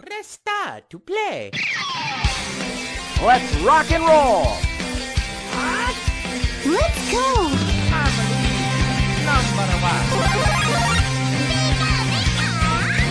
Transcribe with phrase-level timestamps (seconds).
[0.00, 1.50] Press star to play.
[3.20, 4.56] Let's rock and roll!
[6.64, 7.48] Let's go!
[9.26, 10.06] Number one.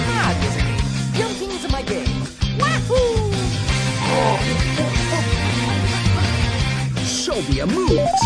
[0.08, 0.71] Majesty,
[1.18, 2.23] jumping into my game.
[2.57, 3.31] Wahoo!
[7.04, 8.23] Show me a moves!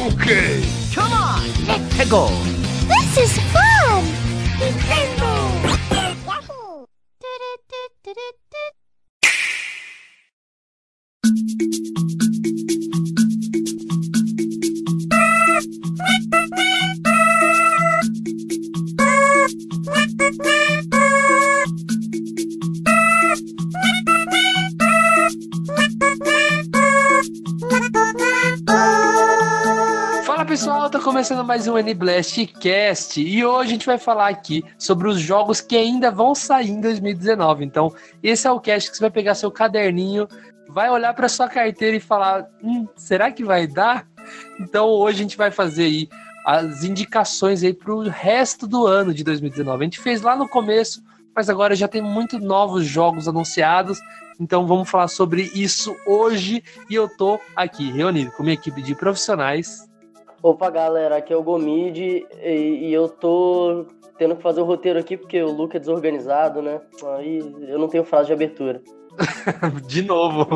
[0.00, 0.64] Okay!
[0.94, 2.28] Come on, let's go.
[2.88, 4.04] This is fun!
[31.30, 35.60] Começando mais um N-Blast Cast e hoje a gente vai falar aqui sobre os jogos
[35.60, 37.64] que ainda vão sair em 2019.
[37.64, 40.26] Então, esse é o cast que você vai pegar seu caderninho,
[40.68, 44.08] vai olhar para sua carteira e falar: hum, será que vai dar?
[44.58, 46.08] Então, hoje a gente vai fazer aí
[46.44, 49.82] as indicações aí pro resto do ano de 2019.
[49.82, 51.00] A gente fez lá no começo,
[51.32, 54.00] mas agora já tem muitos novos jogos anunciados.
[54.40, 58.96] Então vamos falar sobre isso hoje e eu tô aqui reunido com minha equipe de
[58.96, 59.88] profissionais
[60.42, 64.98] Opa, galera, aqui é o Gomid e, e eu tô tendo que fazer o roteiro
[64.98, 66.80] aqui porque o Luca é desorganizado, né?
[67.16, 67.38] Aí
[67.68, 68.82] eu não tenho frase de abertura.
[69.86, 70.46] De novo,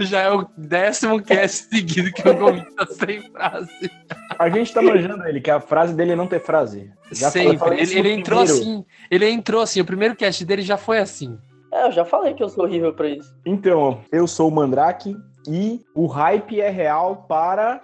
[0.00, 3.90] já é o décimo cast seguido que o Gomes tá sem frase.
[4.38, 6.92] A gente tá manjando ele, que a frase dele é não ter frase.
[7.12, 7.80] Já Sempre.
[7.80, 8.84] Ele, ele entrou assim.
[9.10, 9.80] Ele entrou assim.
[9.80, 11.38] O primeiro cast dele já foi assim.
[11.72, 13.34] É, eu já falei que eu sou horrível pra isso.
[13.46, 15.16] Então, eu sou o Mandrake
[15.46, 17.80] e o hype é real para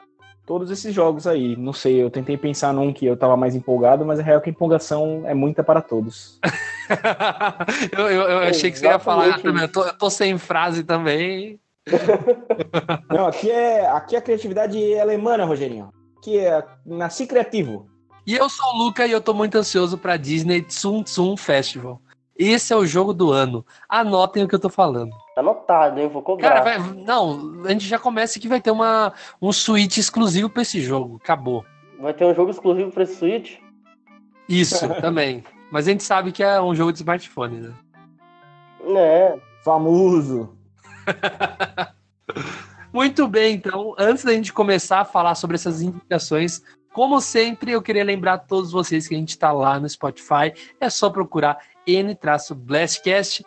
[0.46, 1.56] todos esses jogos aí.
[1.56, 4.48] Não sei, eu tentei pensar num que eu tava mais empolgado, mas é real que
[4.48, 6.38] a empolgação é muita para todos.
[7.98, 9.62] eu, eu, eu achei que você ia falar também.
[9.62, 11.58] Eu tô, eu tô sem frase também.
[13.10, 15.90] Não, aqui é, aqui a criatividade é alemã, Rogerinho.
[16.18, 17.88] Aqui é nasci criativo.
[18.26, 22.00] E eu sou o Luca e eu tô muito ansioso pra Disney Tsum Tsum Festival.
[22.38, 23.64] Esse é o jogo do ano.
[23.88, 25.10] Anotem o que eu tô falando.
[25.34, 26.08] Tá anotado, hein?
[26.08, 26.48] Vou cobrar.
[26.48, 30.62] Cara, vai, não, a gente já começa que vai ter uma, um Switch exclusivo pra
[30.62, 31.16] esse jogo.
[31.22, 31.64] Acabou.
[31.98, 33.58] Vai ter um jogo exclusivo pra esse Switch?
[34.48, 35.42] Isso, também.
[35.70, 37.74] Mas a gente sabe que é um jogo de smartphone, né?
[38.96, 39.38] É.
[39.64, 40.56] Famoso.
[42.92, 47.82] Muito bem, então, antes da gente começar a falar sobre essas indicações, como sempre, eu
[47.82, 50.54] queria lembrar a todos vocês que a gente está lá no Spotify.
[50.80, 53.42] É só procurar N-Blastcast.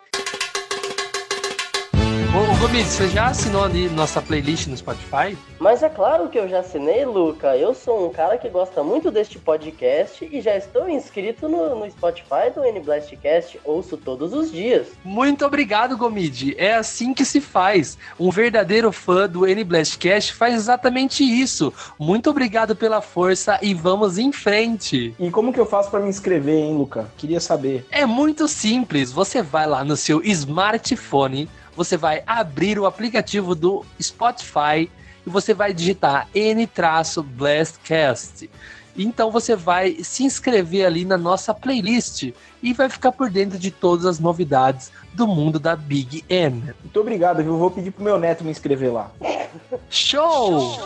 [2.60, 5.34] Gomes, você já assinou ali nossa playlist no Spotify?
[5.58, 7.56] Mas é claro que eu já assinei, Luca.
[7.56, 11.90] Eu sou um cara que gosta muito deste podcast e já estou inscrito no, no
[11.90, 13.58] Spotify do N-Blastcast.
[13.64, 14.88] Ouço todos os dias.
[15.02, 16.54] Muito obrigado, Gomid.
[16.58, 17.96] É assim que se faz.
[18.18, 21.72] Um verdadeiro fã do N-Blastcast faz exatamente isso.
[21.98, 25.14] Muito obrigado pela força e vamos em frente.
[25.18, 27.10] E como que eu faço pra me inscrever, hein, Luca?
[27.16, 27.86] Queria saber.
[27.90, 29.10] É muito simples.
[29.10, 31.48] Você vai lá no seu smartphone,
[31.80, 34.90] você vai abrir o aplicativo do Spotify
[35.26, 38.50] e você vai digitar N-Blastcast.
[38.94, 43.70] Então você vai se inscrever ali na nossa playlist e vai ficar por dentro de
[43.70, 46.74] todas as novidades do mundo da Big N.
[46.82, 47.56] Muito obrigado, viu?
[47.56, 49.10] Vou pedir pro meu neto me inscrever lá.
[49.88, 50.76] Show!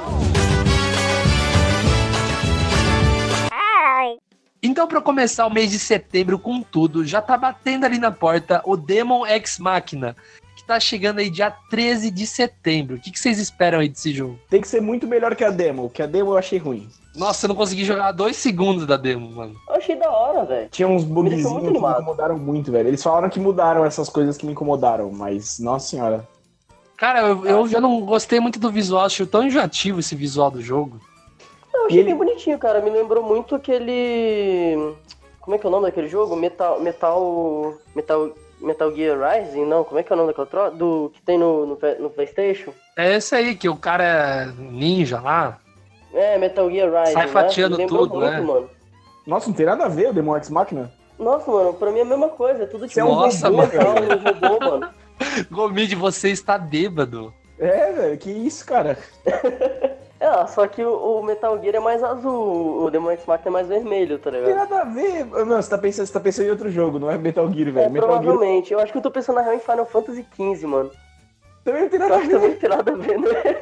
[4.62, 8.62] Então, para começar o mês de setembro com tudo, já tá batendo ali na porta
[8.64, 10.16] o Demon X Machina,
[10.64, 12.96] que tá chegando aí dia 13 de setembro.
[12.96, 14.38] O que, que vocês esperam aí desse jogo?
[14.48, 16.88] Tem que ser muito melhor que a demo, que a demo eu achei ruim.
[17.14, 19.54] Nossa, eu não consegui jogar dois segundos da demo, mano.
[19.68, 20.68] Eu achei da hora, velho.
[20.70, 22.88] Tinha uns bugzinhos muito que me incomodaram muito, velho.
[22.88, 26.26] Eles falaram que mudaram essas coisas que me incomodaram, mas, nossa senhora.
[26.96, 30.62] Cara, eu, eu já não gostei muito do visual, achei tão enjoativo esse visual do
[30.62, 30.98] jogo.
[31.74, 32.80] Eu achei ele- bem bonitinho, cara.
[32.80, 34.94] Me lembrou muito aquele.
[35.40, 36.34] Como é que é o nome daquele jogo?
[36.34, 36.80] Metal.
[36.80, 37.74] Metal.
[37.94, 38.32] Metal.
[38.64, 39.64] Metal Gear Rising?
[39.64, 40.70] Não, como é que é o nome daquela troca?
[40.76, 42.72] Do que tem no, no, no PlayStation?
[42.96, 45.58] É esse aí, que o cara é ninja lá.
[46.12, 47.12] É, Metal Gear Rising.
[47.12, 47.32] Sai né?
[47.32, 48.40] fatiando lembrou tudo, muito, né?
[48.40, 48.70] mano.
[49.26, 50.92] Nossa, não tem nada a ver o Demon X Machina.
[51.18, 52.64] Nossa, mano, pra mim é a mesma coisa.
[52.64, 53.72] É tudo tipo Nossa, robô, mano.
[53.72, 54.94] um robô, mano.
[55.50, 57.32] Gomid, você está bêbado.
[57.58, 58.98] É, velho, que isso, cara.
[60.24, 63.52] É, só que o, o Metal Gear é mais azul, o Demon X Machina é
[63.52, 64.70] mais vermelho, tá Não tem ligado?
[64.70, 65.26] nada a ver.
[65.26, 67.72] Não, você tá pensando, você tá pensando em outro jogo, não é Metal Gear, É,
[67.72, 67.92] velho.
[67.92, 68.72] Gear provavelmente.
[68.72, 70.90] Eu acho que eu tô pensando na real em Final Fantasy XV, mano.
[71.62, 72.40] também não tem nada a acho que ver.
[72.40, 73.60] também não tem nada a ver, né?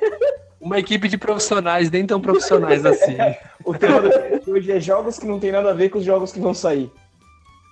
[0.61, 3.17] Uma equipe de profissionais, nem tão profissionais assim.
[3.65, 6.32] O tema do hoje é jogos que não tem nada a ver com os jogos
[6.32, 6.91] que vão sair.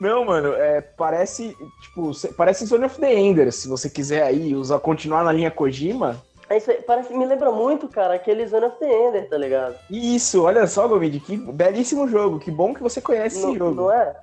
[0.00, 4.78] Não, mano, é, parece, tipo, parece Zone of the Enders, se você quiser aí usar,
[4.78, 6.16] continuar na linha Kojima.
[6.50, 9.76] É isso aí, parece, me lembra muito, cara, aquele Zone of the Ender, tá ligado?
[9.88, 13.74] Isso, olha só, Gomid, que belíssimo jogo, que bom que você conhece Não, esse jogo.
[13.82, 14.16] não é?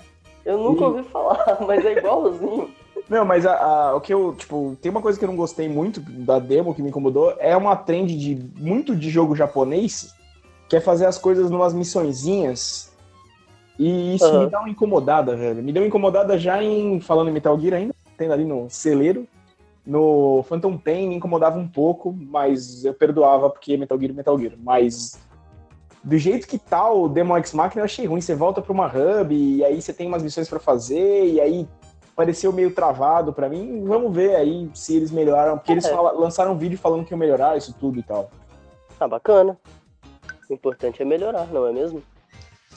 [0.46, 2.70] Eu nunca E- ouvi falar, mas é igualzinho.
[3.10, 5.70] Não, mas a, a- o que eu, tipo, tem uma coisa que eu não gostei
[5.70, 10.14] muito da demo que me incomodou, é uma trend de muito de jogo japonês,
[10.68, 12.92] que é fazer as coisas numas missõezinhas.
[13.80, 14.40] E isso Aham.
[14.46, 15.64] me dá uma incomodada, velho.
[15.64, 19.26] Me deu uma incomodada já em falando em Metal Gear ainda, tendo ali no celeiro.
[19.88, 24.54] No Phantom Pain me incomodava um pouco, mas eu perdoava porque Metal Gear Metal Gear.
[24.62, 25.18] Mas
[26.04, 28.20] do jeito que tá o Demo X Machina eu achei ruim.
[28.20, 31.66] Você volta pra uma hub e aí você tem umas missões pra fazer e aí
[32.18, 33.86] pareceu meio travado pra mim.
[33.86, 35.90] Vamos ver aí se eles melhoraram, porque eles É.
[35.90, 38.30] fala- lançaram um vídeo falando que iam melhorar isso tudo e tal.
[39.00, 39.58] Ah, bacana.
[40.50, 42.04] O importante é melhorar, não é mesmo?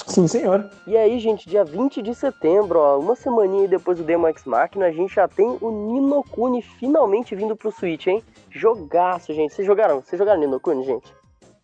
[0.07, 0.69] Sim, senhor.
[0.87, 4.87] E aí, gente, dia 20 de setembro, ó, uma semaninha depois do Demo X Machina,
[4.87, 8.23] a gente já tem o Nino Kuni finalmente vindo pro Switch, hein?
[8.51, 9.55] Jogaço, gente.
[9.55, 10.01] Vocês jogaram?
[10.01, 11.13] Vocês jogaram Nino Kuni, gente?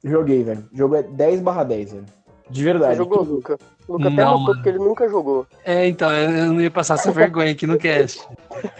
[0.04, 0.64] Joguei, velho.
[0.72, 2.06] O jogo é 10 barra 10, velho.
[2.48, 2.92] De verdade.
[2.92, 3.22] Você jogou.
[3.24, 3.58] Luca?
[3.88, 4.54] O Luca até Não, mano.
[4.54, 5.46] porque ele nunca jogou.
[5.64, 8.26] É, então, eu não ia passar essa vergonha aqui no cast.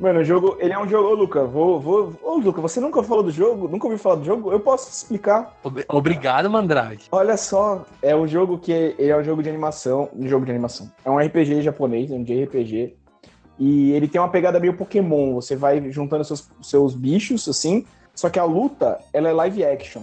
[0.00, 1.10] Mano, o jogo, ele é um jogo.
[1.10, 2.12] Ô, Luca, vou, vou.
[2.24, 3.68] Ô, Luca, você nunca falou do jogo?
[3.68, 4.50] Nunca ouviu falar do jogo?
[4.50, 5.56] Eu posso explicar.
[5.62, 7.06] Ob- Obrigado, Mandrake.
[7.12, 10.50] Olha só, é um jogo que ele é um jogo de animação, um jogo de
[10.50, 10.90] animação.
[11.04, 12.96] É um RPG japonês, é um JRPG.
[13.58, 15.34] E ele tem uma pegada meio Pokémon.
[15.34, 20.02] Você vai juntando seus, seus bichos assim, só que a luta ela é live action.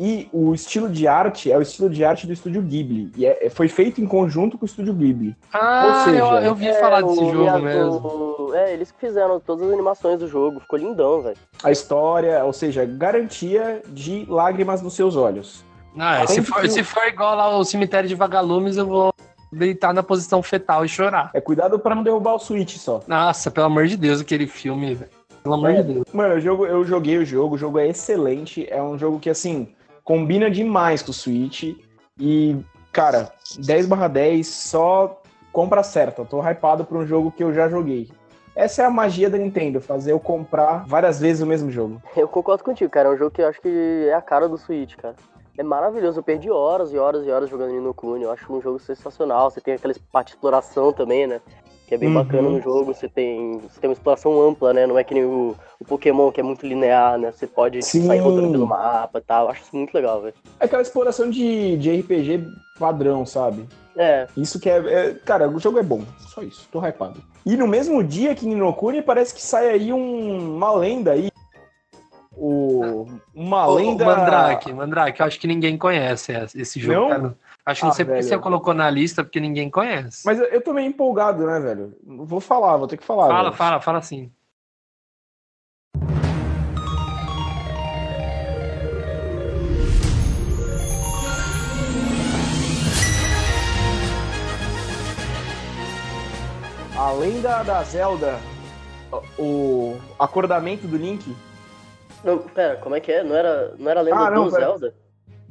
[0.00, 3.10] E o estilo de arte é o estilo de arte do estúdio Ghibli.
[3.16, 5.34] E é- foi feito em conjunto com o estúdio Ghibli.
[5.52, 8.54] Ah, seja, eu, eu vi falar desse jogo Miyazo- mesmo.
[8.54, 10.60] É, eles que fizeram todas as animações do jogo.
[10.60, 11.36] Ficou lindão, velho.
[11.64, 15.64] A história, ou seja, garantia de lágrimas nos seus olhos.
[15.98, 19.12] Ah, se for, que- se for igual lá o cemitério de vagalumes, eu vou
[19.50, 21.30] deitar na posição fetal e chorar.
[21.34, 23.00] É cuidado pra não derrubar o Switch só.
[23.08, 25.10] Nossa, pelo amor de Deus, aquele filme, velho.
[25.42, 26.04] Pelo amor de Deus.
[26.12, 28.66] Mano, eu, jogo, eu joguei o jogo, o jogo é excelente.
[28.70, 29.68] É um jogo que, assim,
[30.08, 31.76] combina demais com o Switch.
[32.18, 32.56] E,
[32.90, 35.20] cara, 10 barra 10 só
[35.52, 36.22] compra certa.
[36.22, 38.10] Eu tô hypado pra um jogo que eu já joguei.
[38.56, 42.02] Essa é a magia da Nintendo, fazer eu comprar várias vezes o mesmo jogo.
[42.16, 43.10] Eu concordo contigo, cara.
[43.10, 45.14] É um jogo que eu acho que é a cara do Switch, cara.
[45.58, 46.20] É maravilhoso.
[46.20, 48.24] Eu perdi horas e horas e horas jogando Nino Kuni.
[48.24, 49.50] Eu acho um jogo sensacional.
[49.50, 51.42] Você tem aquela parte de exploração também, né?
[51.88, 52.14] Que é bem Uhum.
[52.16, 52.92] bacana no jogo.
[52.92, 54.86] Você tem, você tem uma exploração ampla, né?
[54.86, 57.32] Não é que nem o, o Pokémon, que é muito linear, né?
[57.32, 58.24] Você pode tipo, sair Sim.
[58.24, 59.48] rodando pelo mapa e tal.
[59.48, 60.34] Acho isso muito legal, velho.
[60.60, 62.46] É aquela exploração de, de RPG
[62.78, 63.66] padrão, sabe?
[63.96, 66.02] É, Isso que é, é- Cara, o jogo é bom.
[66.18, 66.68] Só isso.
[66.70, 67.20] Tô hypado.
[67.46, 71.30] E no mesmo dia que Ninokuni, parece que sai aí um- uma lenda aí.
[72.36, 74.04] O, uma lenda.
[74.04, 77.00] Mandrake, Mandrake, eu acho que ninguém conhece esse esse jogo.
[77.00, 77.08] Não?
[77.08, 77.34] cara.
[77.68, 80.22] Acho que não Ah, sei porque você colocou na lista, porque ninguém conhece.
[80.24, 81.94] Mas eu, eu tô meio empolgado, né, velho?
[82.02, 83.28] Vou falar, vou ter que falar.
[83.28, 83.54] fala, velho.
[83.56, 84.32] fala, fala assim.
[96.96, 98.38] A lenda da Zelda.
[99.38, 101.34] O acordamento do Link.
[102.24, 103.22] Não, pera, como é que é?
[103.22, 104.64] Não era, não era a lenda Ah, não, do pera.
[104.66, 104.94] Zelda?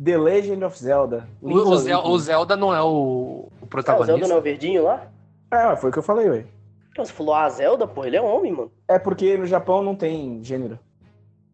[0.04, 1.28] The Legend of Zelda.
[1.42, 4.14] O, o Zel- o Zelda não é o, o Ah, o protagonista.
[4.14, 5.08] Zelda não é o verdinho lá?
[5.52, 6.46] É, foi o que eu falei, ué.
[6.92, 8.72] Então, você falou, ah, Zelda, porra, ele é homem, mano.
[8.88, 10.80] É porque no Japão não tem gênero.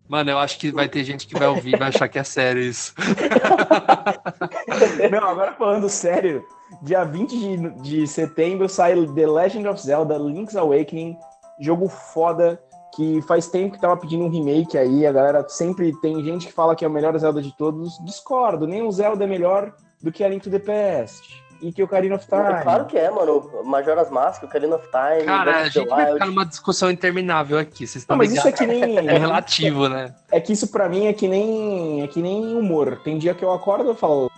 [0.07, 2.23] Mano, eu acho que vai ter gente que vai ouvir e vai achar que é
[2.23, 2.93] sério isso.
[5.11, 6.45] Não, agora falando sério,
[6.81, 11.17] dia 20 de, de setembro sai The Legend of Zelda Link's Awakening,
[11.59, 12.61] jogo foda
[12.95, 16.53] que faz tempo que tava pedindo um remake aí, a galera sempre tem gente que
[16.53, 17.97] fala que é o melhor Zelda de todos.
[18.05, 21.85] Discordo, nenhum Zelda é melhor do que a Link to the Past e que o
[21.85, 22.41] Ocarina of Time.
[22.41, 23.49] É claro que é, mano.
[23.63, 27.87] Majora's Mask, Ocarina of Time, Cara, a gente vai ficar numa discussão interminável aqui.
[27.87, 30.13] Vocês Não, estão mas isso é que nem É relativo, né?
[30.29, 32.99] é que isso pra mim é que nem é que nem humor.
[33.03, 34.29] Tem dia que eu acordo e falo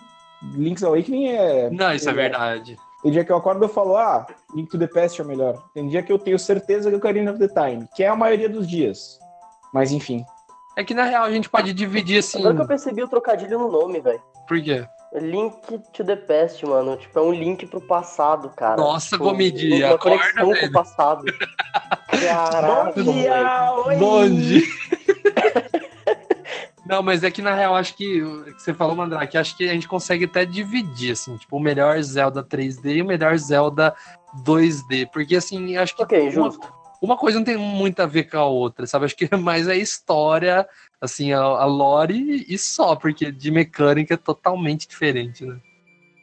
[0.54, 2.30] Link's Awakening é Não, isso é melhor.
[2.30, 2.78] verdade.
[3.06, 5.28] Tem dia que eu acordo e eu falo, ah, Link to the Past é o
[5.28, 5.62] melhor.
[5.72, 8.08] Tem dia que eu tenho certeza que é o Ocarina of the Time, que é
[8.08, 9.20] a maioria dos dias.
[9.72, 10.24] Mas enfim.
[10.76, 12.40] É que na real a gente pode dividir assim.
[12.40, 14.20] Agora que eu percebi o trocadilho no nome, velho.
[14.48, 14.84] Por quê?
[15.14, 15.54] Link
[15.92, 16.96] to the past, mano.
[16.96, 18.74] Tipo, é um link pro passado, cara.
[18.74, 20.68] Nossa, tipo, Gomidi, Uma acorda, conexão com velho.
[20.68, 21.24] o passado.
[22.10, 23.88] Caraca, moleque.
[23.88, 23.96] oi!
[23.98, 24.62] Bonde.
[26.88, 29.68] Não, mas é que na real acho que o que você falou, Mandrake, acho que
[29.68, 33.94] a gente consegue até dividir, assim, tipo, o melhor Zelda 3D e o melhor Zelda
[34.44, 35.08] 2D.
[35.12, 36.72] Porque assim, acho que Ok, uma, justo.
[37.02, 39.04] uma coisa não tem muito a ver com a outra, sabe?
[39.04, 40.66] Acho que é mais a história,
[41.00, 45.58] assim, a, a lore e só, porque de mecânica é totalmente diferente, né?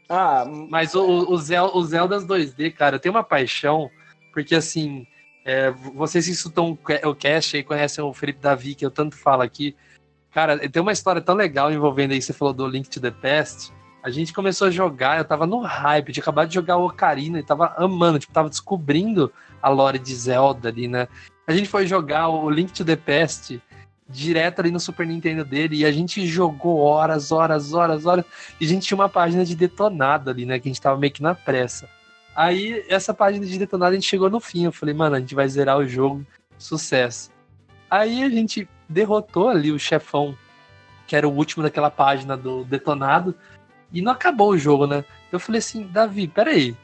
[0.08, 3.90] Ah, Mas o, o, Zel, o Zeldas 2D, cara, tem uma paixão,
[4.32, 5.06] porque assim,
[5.44, 9.42] é, vocês que escutam o cast aí, conhecem o Felipe Davi, que eu tanto falo
[9.42, 9.76] aqui.
[10.34, 13.72] Cara, tem uma história tão legal envolvendo aí, você falou do Link to the Past.
[14.02, 17.40] A gente começou a jogar, eu tava no hype, tinha acabado de jogar o Ocarina
[17.40, 21.08] e tava amando, tipo, tava descobrindo a lore de Zelda ali, né?
[21.48, 23.62] A gente foi jogar o Link to the Past
[24.10, 28.26] direto ali no Super Nintendo dele e a gente jogou horas, horas, horas, horas.
[28.60, 30.60] E a gente tinha uma página de detonado ali, né?
[30.60, 31.88] Que a gente tava meio que na pressa.
[32.36, 34.66] Aí, essa página de detonado a gente chegou no fim.
[34.66, 36.26] Eu falei, mano, a gente vai zerar o jogo.
[36.58, 37.33] Sucesso.
[37.94, 40.36] Aí a gente derrotou ali o chefão,
[41.06, 43.36] que era o último daquela página do detonado.
[43.92, 45.06] E não acabou o jogo, né?
[45.32, 46.76] Eu falei assim, Davi, peraí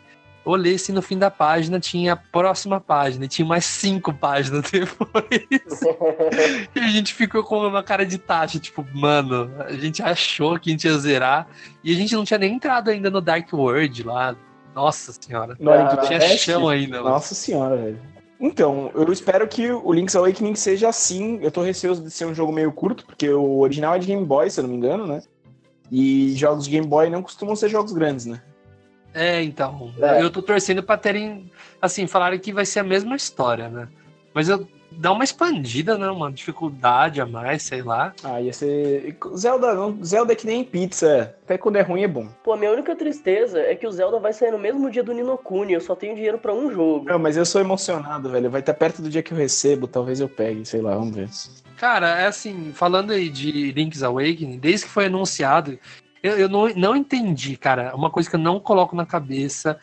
[0.46, 4.64] olhei assim no fim da página, tinha a próxima página, e tinha mais cinco páginas
[4.72, 5.12] depois.
[6.76, 10.70] e a gente ficou com uma cara de taxa, tipo, mano, a gente achou que
[10.70, 11.48] a gente ia zerar,
[11.84, 14.36] e a gente não tinha nem entrado ainda no Dark World lá.
[14.74, 15.58] Nossa senhora.
[15.60, 16.98] Não tinha chão ainda.
[16.98, 17.10] Mano.
[17.10, 18.19] Nossa senhora, velho.
[18.40, 21.40] Então, eu espero que o Link's Awakening seja assim.
[21.42, 24.26] Eu tô receoso de ser um jogo meio curto, porque o original é de Game
[24.26, 25.22] Boy, se eu não me engano, né?
[25.92, 28.42] E jogos de Game Boy não costumam ser jogos grandes, né?
[29.14, 29.92] É, então.
[30.00, 30.22] É.
[30.22, 31.52] Eu tô torcendo pra terem.
[31.82, 33.90] Assim, falarem que vai ser a mesma história, né?
[34.34, 36.10] Mas eu dá uma expandida, né?
[36.10, 38.14] Uma dificuldade a mais, sei lá.
[38.24, 39.18] Ah, ia ser.
[39.36, 40.04] Zelda não.
[40.04, 41.36] Zelda é que nem pizza.
[41.44, 42.28] Até quando é ruim é bom.
[42.44, 45.14] Pô, a minha única tristeza é que o Zelda vai sair no mesmo dia do
[45.14, 45.74] Nino Kuni.
[45.74, 47.06] Eu só tenho dinheiro para um jogo.
[47.06, 48.50] Não, mas eu sou emocionado, velho.
[48.50, 49.88] Vai estar perto do dia que eu recebo.
[49.88, 51.30] Talvez eu pegue, sei lá, vamos ver.
[51.78, 55.80] Cara, é assim, falando aí de Link's Awakening, desde que foi anunciado,
[56.22, 57.96] eu, eu não, não entendi, cara.
[57.96, 59.80] Uma coisa que eu não coloco na cabeça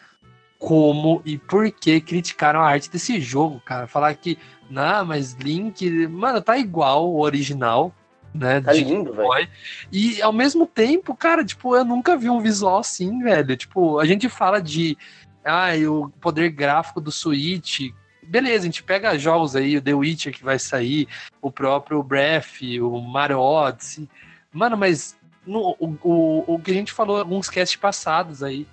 [0.59, 3.87] como e por que criticaram a arte desse jogo, cara.
[3.87, 4.39] Falar que,
[4.71, 7.95] não, mas Link, mano, tá igual o original,
[8.35, 8.61] né?
[8.61, 9.49] Tá lindo, velho.
[9.93, 13.57] E ao mesmo tempo, cara, tipo, eu nunca vi um visual assim, velho.
[13.57, 14.97] Tipo, a gente fala de,
[15.45, 17.93] ah, o poder gráfico do Switch.
[18.23, 21.07] Beleza, a gente pega jogos aí, o The Witcher que vai sair,
[21.41, 24.09] o próprio Breath, o Mario Odyssey.
[24.53, 28.67] Mano, mas no, o, o, o que a gente falou alguns casts passados aí.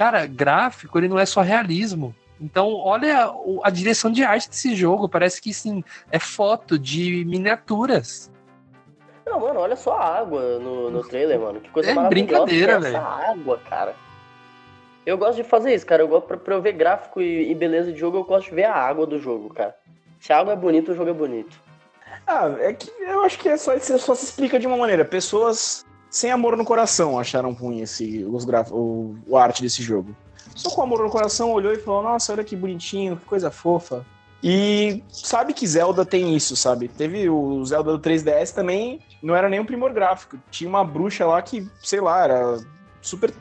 [0.00, 2.14] Cara, gráfico, ele não é só realismo.
[2.40, 5.06] Então, olha a, a, direção de arte desse jogo.
[5.06, 8.32] Parece que sim, é foto de miniaturas.
[9.26, 11.60] Não, mano, olha só a água no, no trailer, mano.
[11.60, 12.46] Que coisa é maravilhosa.
[12.46, 12.96] Brincadeira, velho.
[12.96, 13.94] Essa água, cara.
[15.04, 16.02] Eu gosto de fazer isso, cara.
[16.02, 18.54] Eu gosto pra, pra eu ver gráfico e, e, beleza de jogo, eu gosto de
[18.54, 19.76] ver a água do jogo, cara.
[20.18, 21.60] Se a água é bonita, o jogo é bonito.
[22.26, 25.04] Ah, é que eu acho que é só, só se explica de uma maneira.
[25.04, 30.14] Pessoas sem amor no coração acharam ruim esse, os o, o arte desse jogo.
[30.54, 34.04] Só com amor no coração olhou e falou: Nossa, olha que bonitinho, que coisa fofa.
[34.42, 36.88] E sabe que Zelda tem isso, sabe?
[36.88, 40.38] Teve o Zelda do 3DS também, não era nem um primor gráfico.
[40.50, 42.58] Tinha uma bruxa lá que, sei lá, era
[43.00, 43.32] super.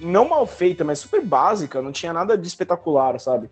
[0.00, 3.50] Não mal feita, mas super básica, não tinha nada de espetacular, sabe?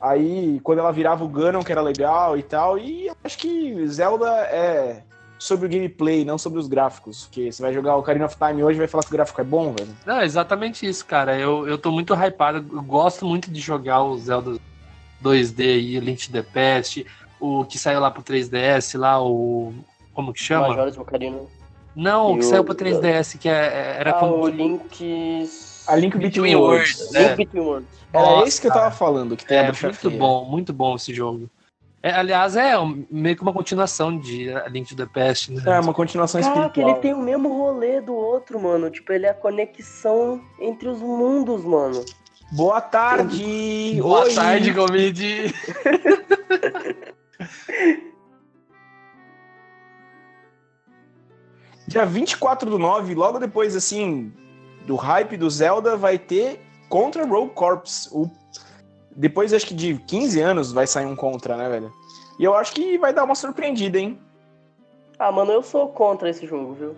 [0.00, 4.28] Aí, quando ela virava o Ganon, que era legal e tal, e acho que Zelda
[4.46, 5.02] é
[5.38, 7.24] sobre o gameplay, não sobre os gráficos.
[7.24, 9.40] Porque você vai jogar o Ocarina of Time hoje e vai falar que o gráfico
[9.40, 9.94] é bom, velho.
[10.06, 11.38] Não, exatamente isso, cara.
[11.38, 12.58] Eu, eu tô muito hypado.
[12.58, 14.56] Eu gosto muito de jogar o Zelda
[15.22, 17.06] 2D aí, Link to the Past,
[17.40, 19.72] o que saiu lá pro 3DS, lá, o.
[20.12, 20.68] Como que chama?
[20.68, 21.40] Majora's Ocarina.
[21.96, 24.42] Não, o que saiu pro 3DS, que é, era ah, como.
[24.42, 25.48] o Link.
[25.86, 27.12] A Link Between Worlds.
[27.12, 27.36] Link é.
[27.36, 27.88] Between Worlds.
[28.12, 30.18] Era Nossa, esse que eu tava falando, que tem é, a muito feia.
[30.18, 31.50] bom, muito bom esse jogo.
[32.04, 32.74] É, aliás, é
[33.10, 35.62] meio que uma continuação de A Link to the Past, né?
[35.64, 36.90] É, uma continuação Caraca, espiritual.
[36.90, 38.90] ele tem o mesmo rolê do outro, mano.
[38.90, 42.04] Tipo, ele é a conexão entre os mundos, mano.
[42.52, 43.98] Boa tarde!
[44.02, 44.34] Boa Oi.
[44.34, 45.54] tarde, Gomide!
[51.88, 54.30] Dia 24 do 9, logo depois, assim,
[54.86, 58.30] do hype do Zelda, vai ter Contra Rogue Corps, o
[59.16, 61.92] depois, acho que de 15 anos, vai sair um contra, né, velho?
[62.38, 64.18] E eu acho que vai dar uma surpreendida, hein?
[65.18, 66.96] Ah, mano, eu sou contra esse jogo, viu?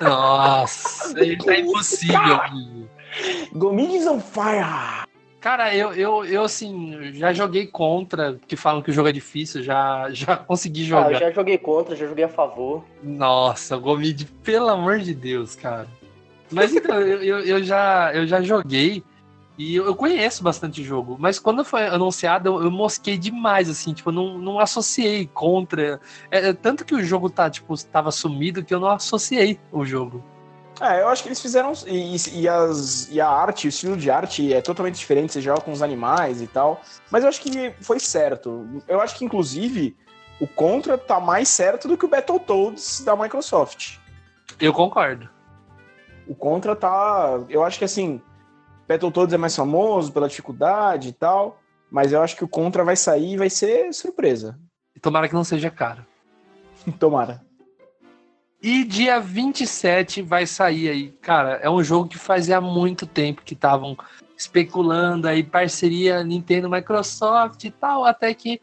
[0.00, 2.38] Nossa, ele tá impossível.
[3.52, 5.04] Gomides on fire!
[5.40, 9.62] Cara, eu, eu, eu, assim, já joguei contra, que falam que o jogo é difícil,
[9.62, 11.08] já, já consegui jogar.
[11.08, 12.82] Ah, eu já joguei contra, já joguei a favor.
[13.02, 15.86] Nossa, Gomid, pelo amor de Deus, cara.
[16.50, 19.02] Mas então, eu, eu, eu, já, eu já joguei
[19.56, 24.10] e eu conheço bastante jogo, mas quando foi anunciado, eu, eu mosquei demais, assim, tipo,
[24.10, 26.00] não, não associei contra.
[26.30, 29.84] É, é, tanto que o jogo tá, tipo, tava sumido que eu não associei o
[29.84, 30.24] jogo.
[30.80, 31.72] É, eu acho que eles fizeram.
[31.86, 35.60] E, e, as, e a arte, o estilo de arte é totalmente diferente, você joga
[35.60, 36.80] com os animais e tal.
[37.10, 38.82] Mas eu acho que foi certo.
[38.88, 39.96] Eu acho que, inclusive,
[40.40, 43.98] o Contra tá mais certo do que o Battletoads da Microsoft.
[44.58, 45.28] Eu concordo.
[46.26, 47.40] O Contra tá.
[47.48, 48.20] Eu acho que assim.
[48.88, 51.60] Battletoads é mais famoso pela dificuldade e tal.
[51.90, 54.58] Mas eu acho que o Contra vai sair e vai ser surpresa.
[55.00, 56.04] Tomara que não seja caro.
[56.98, 57.42] Tomara.
[58.62, 61.08] E dia 27 vai sair aí.
[61.20, 63.96] Cara, é um jogo que fazia muito tempo que estavam
[64.36, 68.60] especulando aí parceria Nintendo Microsoft e tal, até que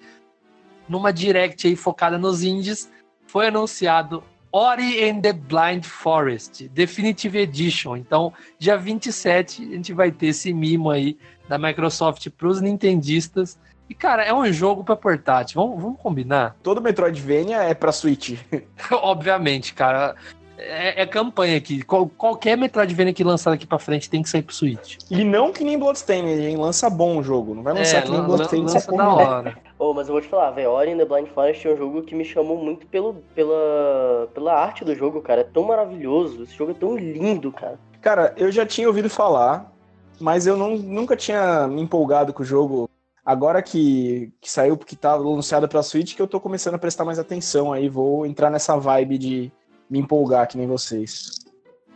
[0.89, 2.91] numa direct aí focada nos indies
[3.27, 7.95] foi anunciado Ori and the Blind Forest Definitive Edition.
[7.95, 11.17] Então, dia 27 a gente vai ter esse mimo aí
[11.47, 13.57] da Microsoft para os nintendistas.
[13.89, 15.61] E, cara, é um jogo para portátil.
[15.61, 16.55] Vamos, vamos combinar?
[16.63, 18.37] Todo Metroidvania é pra Switch.
[18.91, 20.15] Obviamente, cara.
[20.63, 21.81] É, é campanha aqui.
[21.81, 24.97] Qual, qualquer Metroidvania que lançar daqui pra frente tem que sair pro Switch.
[25.09, 26.55] E não que nem Bloodstained, hein?
[26.55, 27.55] Lança bom o jogo.
[27.55, 28.71] Não vai lançar É, que nem Bloodstained.
[28.71, 29.57] lança da hora.
[29.79, 32.03] Ô, mas eu vou te falar, velho, Ori and the Blind Forest é um jogo
[32.03, 35.41] que me chamou muito pelo, pela, pela arte do jogo, cara.
[35.41, 36.43] É tão maravilhoso.
[36.43, 37.79] Esse jogo é tão lindo, cara.
[37.99, 39.71] Cara, eu já tinha ouvido falar,
[40.19, 42.87] mas eu não, nunca tinha me empolgado com o jogo.
[43.25, 47.05] Agora que, que saiu, que tá anunciado pra Switch, que eu tô começando a prestar
[47.05, 47.89] mais atenção aí.
[47.89, 49.51] Vou entrar nessa vibe de
[49.91, 51.31] me empolgar, que nem vocês.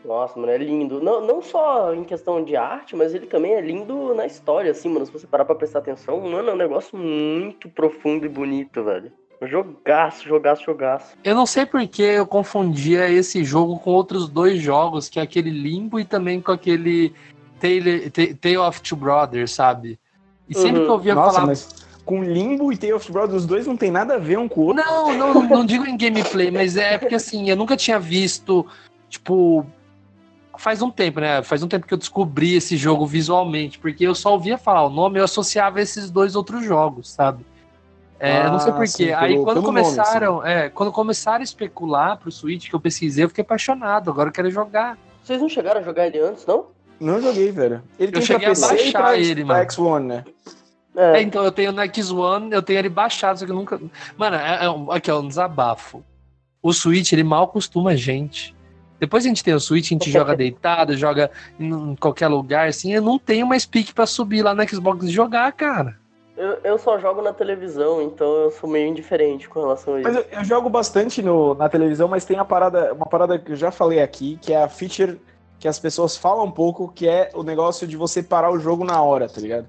[0.03, 1.01] Nossa, mano, é lindo.
[1.01, 4.89] Não, não só em questão de arte, mas ele também é lindo na história, assim,
[4.89, 5.05] mano.
[5.05, 9.11] Se você parar pra prestar atenção, mano, é um negócio muito profundo e bonito, velho.
[9.41, 11.15] Jogaço, jogaço, jogaço.
[11.23, 15.49] Eu não sei porque eu confundia esse jogo com outros dois jogos, que é aquele
[15.49, 17.13] Limbo e também com aquele
[17.59, 19.99] Tale, Ta- Tale of Two Brothers, sabe?
[20.47, 20.85] E sempre Uhum.
[20.85, 21.47] que eu ouvia Nossa, falar.
[21.47, 24.47] mas com Limbo e Tale of Brothers, os dois não tem nada a ver um
[24.47, 24.83] com o outro.
[24.85, 28.65] Não, não, não digo em gameplay, mas é porque assim, eu nunca tinha visto,
[29.09, 29.65] tipo.
[30.57, 31.43] Faz um tempo, né?
[31.43, 34.89] Faz um tempo que eu descobri esse jogo visualmente, porque eu só ouvia falar o
[34.89, 37.45] nome e eu associava esses dois outros jogos, sabe?
[38.17, 39.11] É, eu não sei Ah, porquê.
[39.11, 43.25] Aí quando pelo nome, começaram, é, quando começaram a especular pro Switch que eu pesquisei,
[43.25, 44.09] eu fiquei apaixonado.
[44.09, 44.97] Agora eu quero jogar.
[45.21, 46.67] Vocês não chegaram a jogar ele antes, não?
[47.01, 47.83] Não joguei, velho.
[47.99, 49.65] Ele Eu tem cheguei pra a PC e baixar pra, ele, pra mano.
[49.69, 50.23] X1, né?
[50.95, 51.21] É, É.
[51.21, 53.79] então eu tenho no X1, eu tenho ele baixado, só que eu nunca.
[54.17, 56.03] Mano, é, é um- aqui, ó, um desabafo.
[56.61, 58.55] O Switch, ele mal acostuma a gente.
[58.99, 62.67] Depois a gente tem o Switch, a gente joga deitado, joga em em qualquer lugar,
[62.69, 62.93] assim.
[62.93, 65.97] Eu não tenho mais pique pra subir lá no Xbox e jogar, cara.
[66.37, 70.09] Eu, eu só jogo na televisão, então eu sou meio indiferente com relação a isso.
[70.09, 73.53] Mas eu, eu jogo bastante no, na televisão, mas tem a parada, uma parada que
[73.53, 75.17] eu já falei aqui, que é a feature
[75.59, 78.83] que as pessoas falam um pouco, que é o negócio de você parar o jogo
[78.83, 79.65] na hora, tá ligado?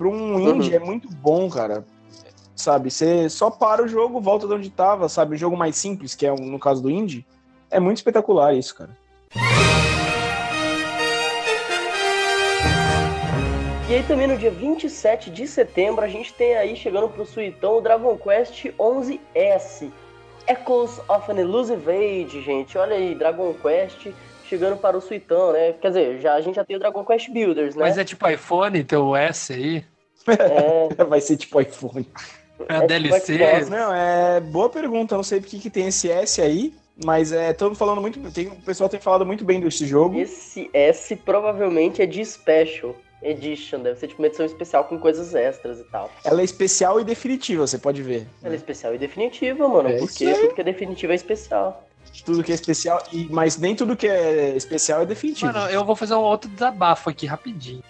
[0.00, 1.84] Pra um indie é muito bom, cara.
[2.56, 5.34] Sabe, você só para o jogo, volta de onde tava, sabe?
[5.34, 7.26] O jogo mais simples, que é no caso do indie,
[7.70, 8.96] é muito espetacular isso, cara.
[13.90, 17.76] E aí também no dia 27 de setembro a gente tem aí chegando pro suitão
[17.76, 19.90] o Dragon Quest 11S.
[20.48, 22.78] Echoes of an Elusive Age, gente.
[22.78, 24.08] Olha aí, Dragon Quest
[24.50, 25.72] chegando para o suitão, né?
[25.74, 27.84] Quer dizer, já, a gente já tem o Dragon Quest Builders, né?
[27.84, 29.84] Mas é tipo iPhone, teu S aí.
[30.26, 32.06] É, Vai ser tipo iPhone.
[32.68, 33.34] É a É tipo DLC.
[33.38, 33.68] Xbox.
[33.70, 35.14] Não, é boa pergunta.
[35.14, 38.18] Não sei porque que tem esse S aí, mas é todo falando muito.
[38.32, 40.18] Tem, o pessoal tem falado muito bem desse jogo.
[40.18, 43.80] esse S provavelmente é de Special Edition.
[43.80, 46.10] Deve ser tipo uma edição especial com coisas extras e tal.
[46.24, 48.26] Ela é especial e definitiva, você pode ver.
[48.42, 49.90] Ela é especial e definitiva, mano.
[49.90, 50.40] É porque isso aí.
[50.40, 51.86] tudo que é definitivo é especial.
[52.24, 55.52] Tudo que é especial, e, mas nem tudo que é especial é definitivo.
[55.52, 57.82] Mano, eu vou fazer um outro desabafo aqui rapidinho.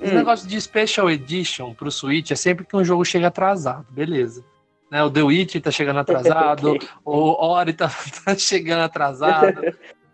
[0.00, 0.16] Esse Hum.
[0.16, 4.44] negócio de Special Edition pro Switch é sempre que um jogo chega atrasado, beleza.
[4.90, 6.88] Né, o The Witcher tá chegando atrasado, Ok.
[7.04, 7.88] o Ori tá,
[8.24, 9.60] tá chegando atrasado.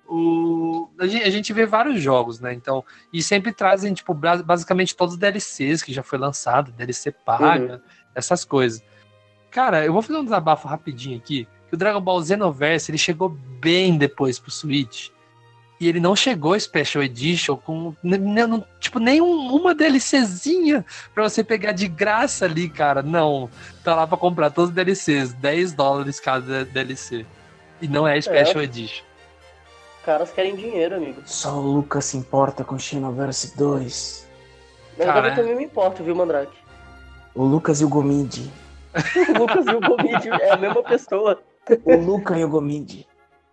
[0.08, 2.52] O, a, gente, a gente vê vários jogos, né?
[2.52, 7.82] Então, e sempre trazem, tipo, basicamente todos os DLCs que já foi lançado, DLC paga,
[8.14, 8.82] essas coisas.
[9.50, 13.28] Cara, eu vou fazer um desabafo rapidinho aqui, que o Dragon Ball Xenoverse, ele chegou
[13.28, 15.08] bem depois pro Switch.
[15.80, 17.94] E ele não chegou Special Edition com,
[18.78, 23.02] tipo, nenhuma DLCzinha pra você pegar de graça ali, cara.
[23.02, 23.48] Não.
[23.82, 27.24] Tá lá pra comprar todos os DLCs, 10 dólares cada DLC.
[27.80, 29.04] E não é Special Edition.
[29.98, 31.22] Os caras querem dinheiro, amigo.
[31.24, 34.28] Só o Lucas se importa com Xenoverse 2.
[34.98, 36.58] Mas Cara, eu também me importo, viu, Mandrake?
[37.34, 38.50] O Lucas e o Gomid.
[39.34, 41.40] O Lucas e o Gomid é a mesma pessoa.
[41.84, 43.06] O Luca e o Gomid.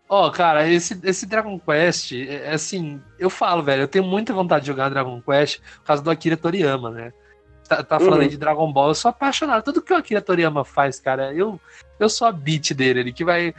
[0.10, 4.34] Ó, cara, esse, esse Dragon Quest, é, é assim, eu falo, velho, eu tenho muita
[4.34, 7.14] vontade de jogar Dragon Quest por causa do Akira Toriyama, né?
[7.68, 8.22] Tá, tá falando Uhum.
[8.22, 9.62] aí de Dragon Ball, eu sou apaixonado.
[9.66, 11.60] Tudo que o Akira Toriyama faz, cara, eu,
[12.00, 13.54] eu sou a beat dele, ele que vai.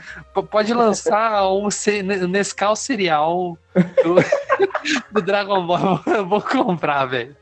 [0.49, 3.55] Pode lançar um ce- Nescau cereal
[4.03, 4.15] do,
[5.13, 7.37] do Dragon Ball, eu vou comprar, velho.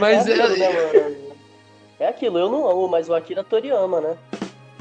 [0.00, 0.56] Mas é aquilo, eu-
[1.10, 1.14] né?
[2.00, 4.16] É aquilo, eu não amo, mas o Akira Toriyama, né?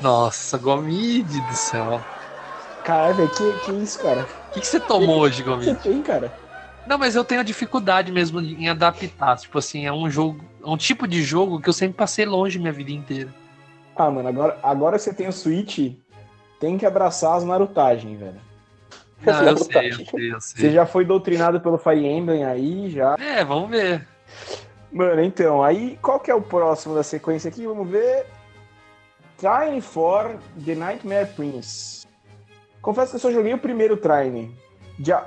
[0.04, 2.02] Nossa, Gomide do céu.
[2.84, 4.28] Caralho, velho, que, que isso, cara?
[4.50, 5.64] O que, que você tomou hoje, que Gomes?
[5.66, 6.30] você tem, cara?
[6.86, 9.38] Não, mas eu tenho dificuldade mesmo em adaptar.
[9.38, 10.44] Tipo assim, é um jogo.
[10.62, 13.34] É um tipo de jogo que eu sempre passei longe minha vida inteira.
[13.96, 15.94] Ah, mano, agora, agora você tem o Switch,
[16.60, 18.42] tem que abraçar as narutagens, velho.
[19.26, 20.72] Não, eu sei, eu sei, eu Você sei.
[20.72, 23.16] já foi doutrinado pelo Fire Emblem aí, já.
[23.18, 24.06] É, vamos ver.
[24.92, 27.66] Mano, então, aí qual que é o próximo da sequência aqui?
[27.66, 28.26] Vamos ver.
[29.44, 32.08] Trine for The Nightmare Prince.
[32.82, 34.56] Confesso que eu só joguei o primeiro Trine.
[34.98, 35.22] Dia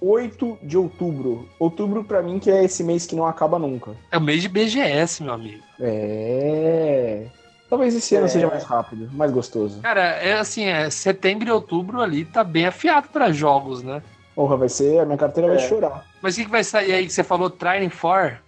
[0.00, 1.48] 8 de outubro.
[1.60, 3.92] Outubro pra mim que é esse mês que não acaba nunca.
[4.10, 5.62] É o mês de BGS, meu amigo.
[5.78, 7.26] É.
[7.70, 8.28] Talvez esse ano É.
[8.28, 9.80] seja mais rápido, mais gostoso.
[9.80, 14.02] Cara, é assim, é setembro e outubro ali tá bem afiado pra jogos, né?
[14.34, 14.98] Porra, vai ser.
[14.98, 15.68] A minha carteira vai É.
[15.68, 16.04] chorar.
[16.20, 17.48] Mas o que, que vai sair aí que você falou?
[17.48, 18.38] Trine 4,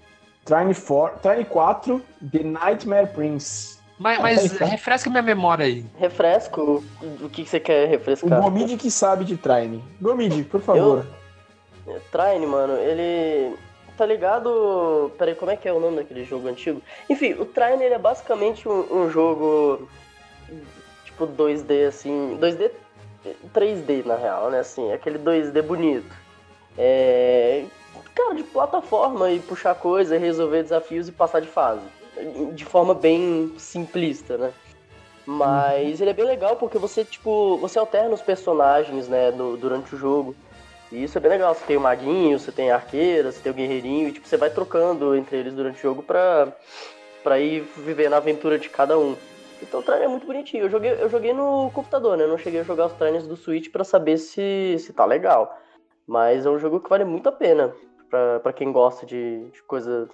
[1.22, 3.73] Trine 4, The Nightmare Prince.
[3.98, 4.64] Mas, mas tá.
[4.64, 5.86] refresca minha memória aí.
[5.98, 6.82] Refresco,
[7.20, 8.40] o que, que você quer O refrescar?
[8.40, 9.82] Gomid que sabe de Trine.
[10.00, 11.06] Gomid, por favor.
[12.10, 13.56] Trine, mano, ele.
[13.96, 15.12] Tá ligado.
[15.16, 16.82] Peraí, como é que é o nome daquele jogo antigo?
[17.08, 19.88] Enfim, o Trine ele é basicamente um, um jogo.
[21.04, 22.36] Tipo 2D assim.
[22.40, 22.72] 2D.
[23.54, 24.58] 3D na real, né?
[24.58, 26.14] Assim, aquele 2D bonito.
[26.76, 27.64] É.
[28.14, 31.82] Cara, de plataforma e puxar coisa, resolver desafios e passar de fase.
[32.54, 34.52] De forma bem simplista, né?
[35.26, 39.98] Mas ele é bem legal porque você, tipo, você alterna os personagens, né, durante o
[39.98, 40.34] jogo.
[40.92, 41.54] E isso é bem legal.
[41.54, 44.36] Você tem o maguinho, você tem a arqueira, você tem o guerreirinho, e tipo, você
[44.36, 46.52] vai trocando entre eles durante o jogo pra,
[47.22, 49.16] pra ir vivendo a aventura de cada um.
[49.62, 50.64] Então o trailer é muito bonitinho.
[50.64, 52.24] Eu joguei, eu joguei no computador, né?
[52.24, 55.58] Eu não cheguei a jogar os trailers do Switch pra saber se, se tá legal.
[56.06, 57.74] Mas é um jogo que vale muito a pena
[58.42, 60.08] pra quem gosta de, de coisa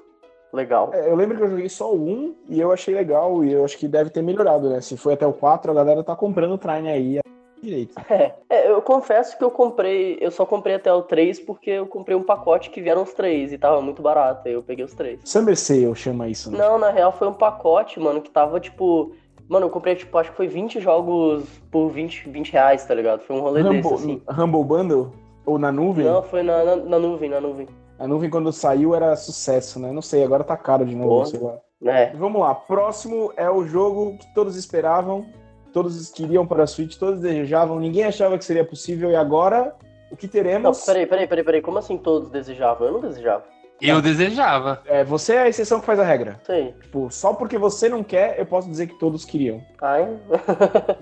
[0.53, 0.91] legal.
[0.93, 3.79] É, eu lembro que eu joguei só 1 e eu achei legal e eu acho
[3.79, 4.81] que deve ter melhorado, né?
[4.81, 7.21] Se foi até o 4, a galera tá comprando o Trine aí
[7.63, 7.95] direito.
[8.11, 11.87] É, é, eu confesso que eu comprei, eu só comprei até o 3 porque eu
[11.87, 14.95] comprei um pacote que vieram os três e tava muito barato, aí eu peguei os
[14.95, 15.21] três.
[15.25, 16.59] Summer Sale chama isso, né?
[16.59, 19.13] Não, na real foi um pacote, mano, que tava tipo.
[19.49, 23.21] Mano, eu comprei, tipo, acho que foi 20 jogos por 20, 20 reais, tá ligado?
[23.21, 24.23] Foi um rolê desse, Humble, assim.
[24.29, 25.13] Humble Bundle?
[25.47, 26.07] Ou na nuvem?
[26.07, 27.67] Não, foi na, na, na nuvem, na nuvem.
[28.01, 29.93] A nuvem quando saiu era sucesso, né?
[29.93, 31.59] Não sei, agora tá caro de novo, sei lá.
[31.85, 32.13] É.
[32.15, 35.27] Vamos lá, próximo é o jogo que todos esperavam,
[35.71, 39.75] todos queriam para a Switch, todos desejavam, ninguém achava que seria possível e agora
[40.11, 40.85] o que Não, teremos?
[40.85, 41.63] peraí, peraí, peraí, peraí.
[41.63, 42.87] Como assim todos desejavam?
[42.87, 43.45] Eu não desejava.
[43.81, 44.83] Eu desejava.
[44.85, 46.41] É, você é a exceção que faz a regra.
[46.49, 46.75] Aí.
[46.83, 49.63] Tipo, só porque você não quer, eu posso dizer que todos queriam.
[49.81, 50.09] Ai.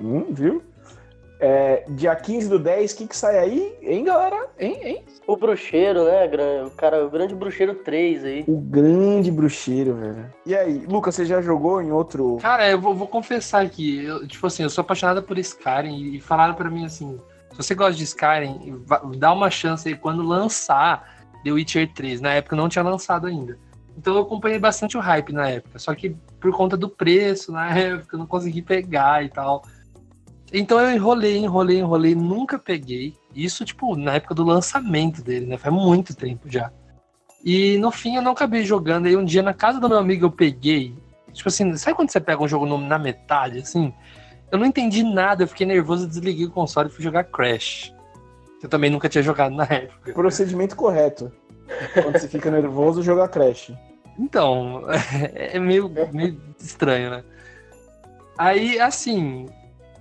[0.00, 0.62] Hum, viu?
[1.40, 3.76] É, dia 15 do 10, o que, que sai aí?
[3.82, 4.48] Hein, galera?
[4.58, 5.04] Hein, hein?
[5.28, 6.64] o bruxeiro, né?
[6.64, 8.44] O cara, o grande bruxeiro 3 aí.
[8.48, 10.32] O grande bruxeiro, velho.
[10.46, 12.38] E aí, Lucas, você já jogou em outro.
[12.40, 16.20] Cara, eu vou, vou confessar aqui, eu, tipo assim, eu sou apaixonada por Skyrim e
[16.20, 17.20] falaram pra mim assim,
[17.50, 18.82] se você gosta de Skyrim,
[19.18, 22.22] dá uma chance aí quando lançar The Witcher 3.
[22.22, 23.58] Na época não tinha lançado ainda.
[23.98, 27.68] Então eu acompanhei bastante o hype na época, só que por conta do preço na
[27.76, 29.62] época eu não consegui pegar e tal.
[30.52, 33.14] Então eu enrolei, enrolei, enrolei, nunca peguei.
[33.34, 35.58] Isso, tipo, na época do lançamento dele, né?
[35.58, 36.70] Faz muito tempo já.
[37.44, 39.06] E no fim eu não acabei jogando.
[39.06, 40.94] Aí um dia na casa do meu amigo eu peguei.
[41.32, 43.92] Tipo assim, sabe quando você pega um jogo na metade, assim?
[44.50, 47.92] Eu não entendi nada, eu fiquei nervoso, desliguei o console e fui jogar Crash.
[48.62, 50.12] Eu também nunca tinha jogado na época.
[50.12, 51.30] Procedimento correto.
[51.92, 53.72] Quando você fica nervoso, jogar Crash.
[54.18, 54.82] Então,
[55.34, 57.24] é meio, meio estranho, né?
[58.36, 59.46] Aí, assim,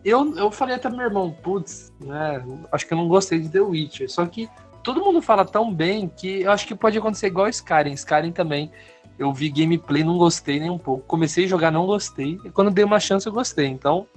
[0.04, 2.44] eu, eu falei até pro meu irmão, putz, né?
[2.72, 4.10] Acho que eu não gostei de The Witcher.
[4.10, 4.50] Só que
[4.84, 7.94] todo mundo fala tão bem que eu acho que pode acontecer igual Skyrim.
[7.94, 8.72] Skyrim também.
[9.20, 11.04] Eu vi gameplay, não gostei nem um pouco.
[11.08, 12.40] Comecei a jogar, não gostei.
[12.46, 13.68] E quando dei uma chance, eu gostei.
[13.68, 14.08] Então,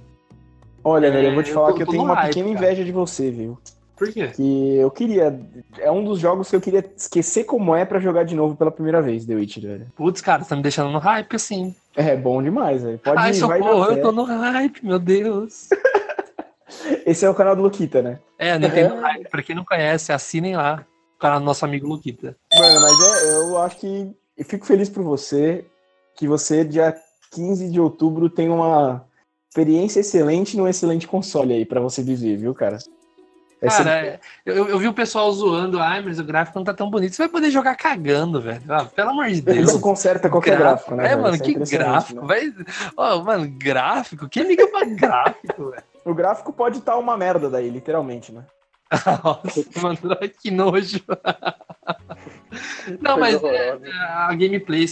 [0.83, 2.53] Olha, É, velho, eu vou te eu falar tô- que eu tenho uma hype, pequena
[2.55, 2.65] cara.
[2.65, 3.59] inveja de você, viu?
[4.01, 4.27] Por quê?
[4.29, 5.39] Que eu queria.
[5.77, 8.71] É um dos jogos que eu queria esquecer como é pra jogar de novo pela
[8.71, 9.91] primeira vez, The Witcher, velho.
[9.95, 11.75] Putz, cara, tá me deixando no hype, assim.
[11.95, 12.97] É bom demais, velho.
[12.97, 15.69] Pode Ai, ir, socorro, eu tô no hype, meu Deus.
[17.05, 18.19] Esse é o canal do Luquita, né?
[18.39, 20.83] É, Nintendo Hype, pra quem não conhece, assinem lá.
[21.17, 22.35] O canal do nosso amigo Luquita.
[22.57, 24.11] Mano, mas é, eu acho que.
[24.35, 25.63] Eu fico feliz por você.
[26.15, 26.95] Que você, dia
[27.33, 29.05] 15 de outubro, tem uma
[29.47, 32.79] experiência excelente num excelente console aí pra você viver, viu, cara?
[33.61, 36.73] É Cara, é, eu, eu vi o pessoal zoando, ai, mas o gráfico não tá
[36.73, 37.13] tão bonito.
[37.13, 38.61] Você vai poder jogar cagando, velho.
[38.67, 39.69] Ah, pelo amor de Deus.
[39.69, 41.05] Isso conserta qualquer gráfico, né?
[41.05, 41.21] É, velho?
[41.21, 42.21] mano, Isso que gráfico.
[42.21, 42.27] né?
[42.27, 42.53] Vai...
[42.97, 44.27] Ó, mano, gráfico?
[44.27, 45.83] Quem liga pra gráfico, velho?
[46.03, 48.43] O gráfico pode estar uma merda daí, literalmente, né?
[49.23, 49.97] Nossa, mano,
[50.41, 50.99] que nojo.
[52.99, 53.77] Não, mas é,
[54.09, 54.85] a gameplay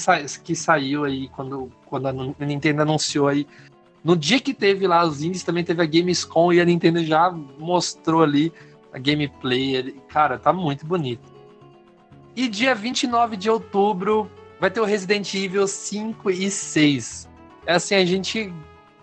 [0.44, 2.14] que saiu aí quando, quando a
[2.46, 3.48] Nintendo anunciou aí
[4.04, 7.32] No dia que teve lá os indies, também teve a Gamescom e a Nintendo já
[7.32, 8.52] mostrou ali
[8.94, 9.96] a gameplay.
[10.08, 11.32] Cara, tá muito bonito.
[12.36, 17.30] E dia 29 de outubro vai ter o Resident Evil 5 e 6.
[17.66, 18.54] É assim, a gente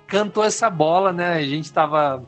[0.07, 1.35] cantou essa bola, né?
[1.35, 2.25] A gente tava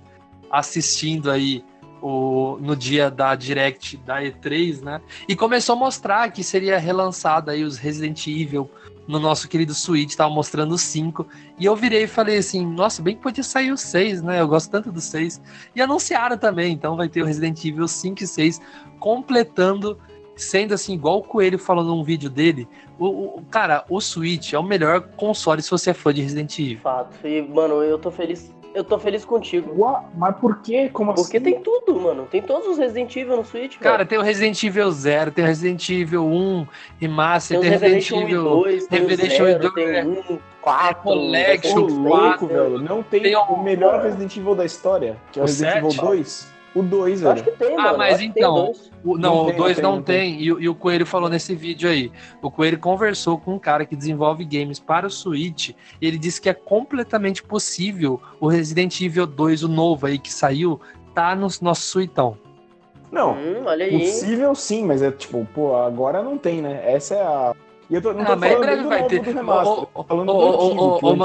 [0.50, 1.64] assistindo aí
[2.02, 5.00] o, no dia da Direct da E3, né?
[5.28, 8.70] E começou a mostrar que seria relançado aí os Resident Evil
[9.08, 11.26] no nosso querido Switch, tava mostrando o 5.
[11.58, 14.40] E eu virei e falei assim, nossa, bem que podia sair o 6, né?
[14.40, 15.40] Eu gosto tanto do 6.
[15.74, 18.60] E anunciaram também, então vai ter o Resident Evil 5 e 6
[19.00, 19.98] completando
[20.36, 24.58] sendo assim, igual o Coelho falou num vídeo dele, o, o, cara, o Switch é
[24.58, 26.78] o melhor console se você é fã de Resident Evil.
[26.78, 27.26] Fato.
[27.26, 28.54] E, mano, eu tô feliz.
[28.74, 29.82] Eu tô feliz contigo.
[29.82, 30.88] Ué, mas por quê?
[30.92, 31.44] Como Porque assim?
[31.44, 32.26] tem tudo, mano.
[32.30, 34.08] Tem todos os Resident Evil no Switch, Cara, velho.
[34.08, 36.66] tem o Resident Evil 0, tem o Resident Evil 1
[37.00, 39.84] Remaster, Tem tem, o Resident Revelation 1 e Evil 2, tem o Revelation 0,2, tem
[39.96, 40.04] é.
[40.04, 42.78] o 1, 4, Collection, Ô, vai ter o louco, três, velho.
[42.80, 45.84] Não tem, Tem o melhor Resident Evil da história, que é o, O Resident sete?
[45.86, 46.57] Evil 2.
[46.74, 47.56] O 2, Eu acho velho.
[47.56, 47.98] que tem, Ah, mano.
[47.98, 48.90] mas que tem então, dois.
[49.04, 50.42] O- não, Não o tem, 2 não tem, não não tem.
[50.42, 52.12] E, o- e o Coelho falou nesse vídeo aí.
[52.42, 55.70] O Coelho conversou com um cara que desenvolve games para o Switch.
[55.70, 55.74] E
[56.06, 60.80] ele disse que é completamente possível o Resident Evil 2, o novo aí que saiu,
[61.14, 62.36] tá no nosso suitão.
[63.10, 63.98] Não, Hum, olha aí.
[63.98, 66.82] possível sim, mas é tipo, pô, agora não tem, né?
[66.84, 67.54] Essa é a.
[67.88, 69.20] E eu tô, não tô Ah, mas em falando do vai novo ter.
[69.22, 71.16] do remaster, Ô, ô, tô falando Ô, ô, ô,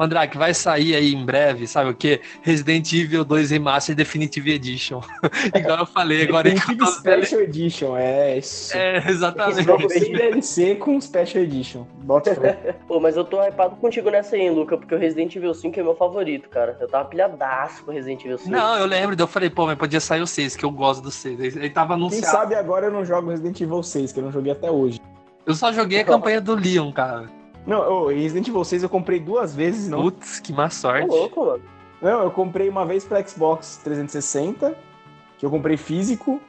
[0.00, 0.20] Mandrake.
[0.20, 2.20] Mandrake, vai sair aí em breve, sabe o quê?
[2.42, 5.00] Resident Evil 2 Remaster Definitive Edition.
[5.54, 6.50] Igual eu falei agora.
[6.50, 6.90] Definitive.
[6.90, 8.76] Special Edition, é isso.
[8.76, 9.88] É, exatamente.
[9.88, 11.86] Sem DLC com Special Edition.
[12.02, 12.30] Bota.
[12.86, 15.78] Pô, mas eu tô hypado contigo nessa aí, hein, Luca, porque o Resident Evil 5
[15.78, 16.76] é meu favorito, cara.
[16.80, 18.50] Eu tava pilhadaço com o Resident Evil 5.
[18.50, 21.10] Não, eu lembro, eu falei, pô, mas podia sair o 6, que eu gosto do
[21.10, 21.56] 6.
[21.56, 22.26] Aí tava Quem anunciado.
[22.26, 25.00] sabe agora eu não jogo Resident Evil 6, que eu não joguei até hoje.
[25.46, 27.39] Eu só joguei a campanha do Leon, cara.
[27.66, 30.02] Não, ô, Resident Evil 6 eu comprei duas vezes, não.
[30.02, 31.06] Putz, que má Tô sorte.
[31.08, 31.62] louco, mano.
[32.00, 34.74] Não, eu comprei uma vez pra Xbox 360,
[35.38, 36.40] que eu comprei físico,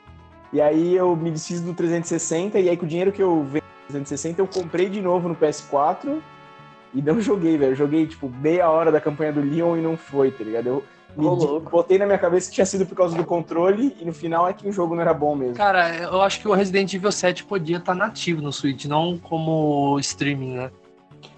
[0.54, 3.65] e aí eu me desfiz do 360, e aí com o dinheiro que eu vendi
[3.65, 6.19] no 360, eu comprei de novo no PS4
[6.93, 7.74] e não joguei, velho.
[7.74, 10.67] Eu joguei, tipo, meia hora da campanha do Leon e não foi, tá ligado?
[10.67, 10.84] Eu
[11.17, 11.69] me louco.
[11.69, 14.54] botei na minha cabeça que tinha sido por causa do controle, e no final é
[14.54, 15.56] que o jogo não era bom mesmo.
[15.56, 20.00] Cara, eu acho que o Resident Evil 7 podia estar nativo no Switch, não como
[20.00, 20.71] streaming, né?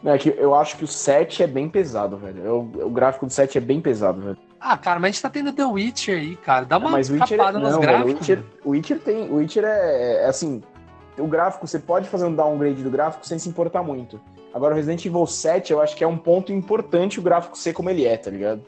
[0.05, 2.43] É que eu acho que o 7 é bem pesado, velho.
[2.43, 4.37] Eu- o gráfico do 7 é bem pesado, velho.
[4.59, 6.65] Ah, cara, mas a gente tá tendo The Witcher aí, cara.
[6.65, 7.61] Dá uma Mas Witcher, capada é...
[7.61, 8.19] nos não, velho, o gráficos.
[8.29, 10.61] Witcher, o Witcher tem, o Witcher é, é assim,
[11.17, 14.19] o gráfico você pode fazer um downgrade do gráfico sem se importar muito.
[14.53, 17.73] Agora o Resident Evil 7, eu acho que é um ponto importante o gráfico ser
[17.73, 18.61] como ele é, tá ligado?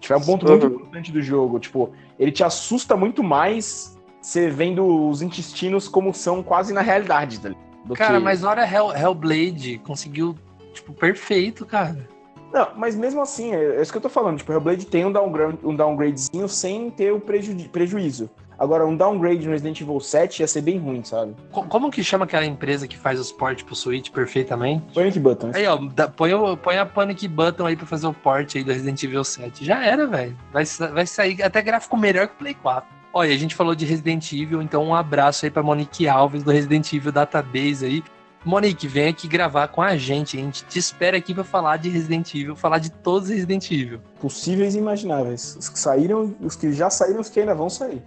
[0.00, 0.72] Tipo, é um ponto muito Uhum.
[0.74, 6.42] importante do jogo, tipo, ele te assusta muito mais você vendo os intestinos como são
[6.42, 7.69] quase na realidade, tá ligado?
[7.84, 10.34] Do Cara, que- mas olha Hell, Hellblade, conseguiu,
[10.72, 12.08] tipo, perfeito, cara.
[12.52, 14.38] Não, mas mesmo assim, é, é isso que eu tô falando.
[14.38, 18.28] Tipo, o Hellblade tem um, downgrade, um downgradezinho sem ter o preju- prejuízo.
[18.58, 21.34] Agora, um downgrade no Resident Evil 7 ia ser bem ruim, sabe?
[21.50, 24.84] Co- Como que chama aquela empresa que faz os ports pro Switch perfeitamente?
[24.92, 25.52] Panic Button.
[25.54, 28.62] Aí, ó, dá- põe, o- põe a Panic Button aí pra fazer o port aí
[28.62, 29.64] do Resident Evil 7.
[29.64, 30.36] Já era, velho.
[30.52, 32.99] Vai, vai sair até gráfico melhor que o Play 4.
[33.12, 36.52] Olha, a gente falou de Resident Evil, então um abraço aí pra Monique Alves do
[36.52, 38.04] Resident Evil Database aí.
[38.44, 40.38] Monique, vem aqui gravar com a gente.
[40.38, 43.70] A gente te espera aqui pra falar de Resident Evil, falar de todos os Resident
[43.70, 44.00] Evil.
[44.20, 45.56] Possíveis e imagináveis.
[45.56, 48.00] Os que saíram, os que já saíram, os que ainda vão sair.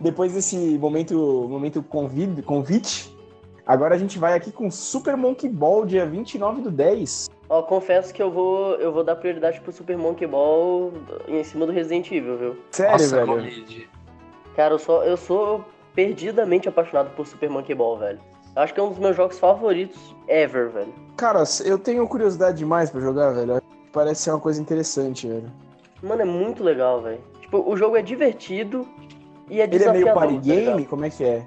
[0.00, 1.14] Depois desse momento,
[1.48, 3.16] momento convite, convite,
[3.64, 7.30] agora a gente vai aqui com Super Monkey Ball, dia 29 do 10.
[7.48, 10.92] Ó, confesso que eu vou, eu vou dar prioridade pro Super Monkey Ball
[11.28, 12.56] em cima do Resident Evil, viu?
[12.70, 13.97] Sério, Nossa, velho.
[14.58, 18.18] Cara, eu sou, eu sou perdidamente apaixonado por Super Monkey Ball, velho.
[18.56, 20.92] Eu acho que é um dos meus jogos favoritos ever, velho.
[21.16, 23.62] Cara, eu tenho curiosidade demais pra jogar, velho.
[23.92, 25.48] Parece ser uma coisa interessante, velho.
[26.02, 27.20] Mano, é muito legal, velho.
[27.40, 28.84] Tipo, o jogo é divertido
[29.48, 30.64] e é Ele é meio party tá ligado?
[30.74, 30.86] game?
[30.86, 31.46] Como é que é?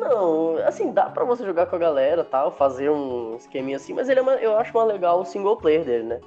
[0.00, 4.08] Não, assim, dá pra você jogar com a galera tal, fazer um esqueminha assim, mas
[4.08, 6.20] ele é uma- eu acho mais legal o single player dele, né?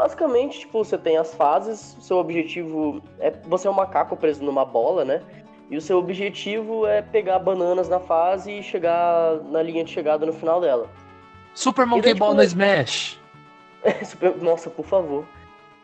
[0.00, 3.30] Basicamente, tipo, você tem as fases, seu objetivo é.
[3.44, 5.20] Você é um macaco preso numa bola, né?
[5.70, 10.24] E o seu objetivo é pegar bananas na fase e chegar na linha de chegada
[10.24, 10.88] no final dela.
[11.52, 13.20] Super Monkey daí, tipo, Ball no Smash.
[14.02, 15.26] Super- Nossa, por favor.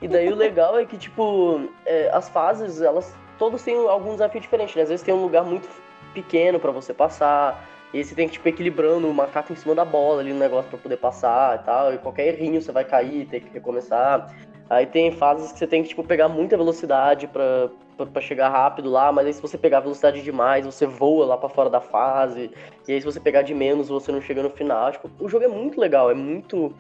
[0.01, 4.41] E daí o legal é que, tipo, é, as fases, elas todos têm algum desafio
[4.41, 4.85] diferente, né?
[4.85, 5.69] Às vezes tem um lugar muito
[6.15, 7.63] pequeno pra você passar,
[7.97, 10.39] e aí você tem que, tipo, equilibrando o macaco em cima da bola ali no
[10.39, 14.37] negócio pra poder passar e tal, e qualquer errinho você vai cair, tem que recomeçar.
[14.69, 17.71] Aí tem fases que você tem que, tipo, pegar muita velocidade pra,
[18.13, 21.49] pra chegar rápido lá, mas aí se você pegar velocidade demais, você voa lá pra
[21.49, 22.51] fora da fase,
[22.87, 24.93] e aí se você pegar de menos, você não chega no final.
[24.93, 26.75] Tipo, o jogo é muito legal, é muito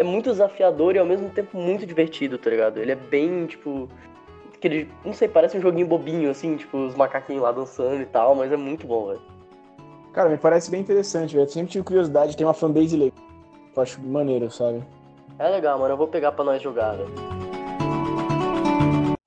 [0.00, 2.78] é muito desafiador e ao mesmo tempo muito divertido, tá ligado?
[2.78, 3.88] Ele é bem, tipo.
[4.52, 8.34] Aquele, não sei, parece um joguinho bobinho, assim, tipo, os macaquinhos lá dançando e tal,
[8.34, 9.35] mas é muito bom, velho.
[10.16, 11.44] Cara, me parece bem interessante, velho.
[11.44, 13.18] Eu sempre tive curiosidade, tem uma fanbase legal.
[13.76, 14.82] Eu acho maneiro, sabe?
[15.38, 15.92] É legal, mano.
[15.92, 17.12] Eu vou pegar pra nós jogar, velho.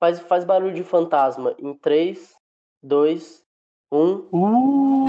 [0.00, 2.34] Faz, faz barulho de fantasma em 3,
[2.82, 3.44] 2,
[3.92, 4.28] 1.
[4.32, 5.06] Uh,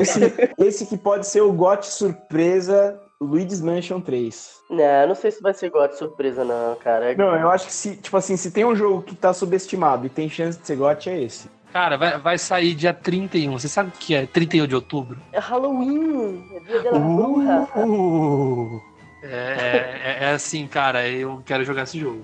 [0.00, 0.20] Esse,
[0.58, 4.62] esse que pode ser o GOT surpresa Luigi's Mansion 3.
[4.68, 7.14] Não, não sei se vai ser igual de surpresa, não, cara.
[7.14, 10.10] Não, eu acho que se, tipo assim, se tem um jogo que tá subestimado e
[10.10, 11.48] tem chance de ser GOT, é esse.
[11.72, 13.58] cara, vai, vai sair dia 31.
[13.58, 15.18] Você sabe o que é 31 de outubro?
[15.32, 17.68] É Halloween, é dia da bruxa.
[17.76, 18.82] Uh,
[19.22, 22.22] é, é, é assim, cara, eu quero jogar esse jogo.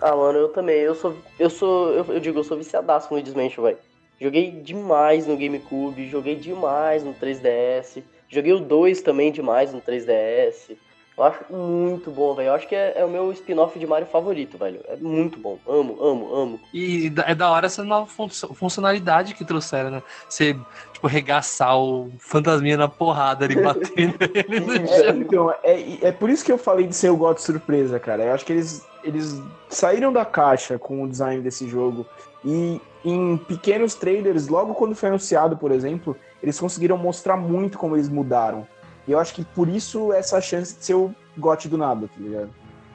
[0.00, 0.76] Ah, mano, eu também.
[0.76, 1.16] Eu sou.
[1.38, 1.92] Eu sou.
[1.92, 3.78] Eu, eu digo, eu sou viciadaço no Desmancho, velho.
[4.20, 8.02] Joguei demais no GameCube, joguei demais no 3DS.
[8.28, 10.76] Joguei o 2 também demais no 3DS.
[11.18, 12.48] Eu acho muito bom, velho.
[12.48, 14.80] Eu acho que é, é o meu spin-off de Mario favorito, velho.
[14.86, 15.58] É muito bom.
[15.66, 16.60] Amo, amo, amo.
[16.74, 20.02] E é da hora essa nova fun- funcionalidade que trouxeram, né?
[20.28, 20.54] Você,
[20.92, 25.16] tipo, regaçar o fantasminha na porrada ali, batendo ele no É, chão.
[25.16, 28.24] então, é, é por isso que eu falei de ser o GOT surpresa, cara.
[28.24, 32.04] Eu acho que eles, eles saíram da caixa com o design desse jogo.
[32.44, 36.14] E em pequenos trailers, logo quando foi anunciado, por exemplo,
[36.46, 38.66] eles conseguiram mostrar muito como eles mudaram.
[39.06, 42.14] E eu acho que por isso essa chance de ser o GOT do nada, tá
[42.18, 42.50] ligado?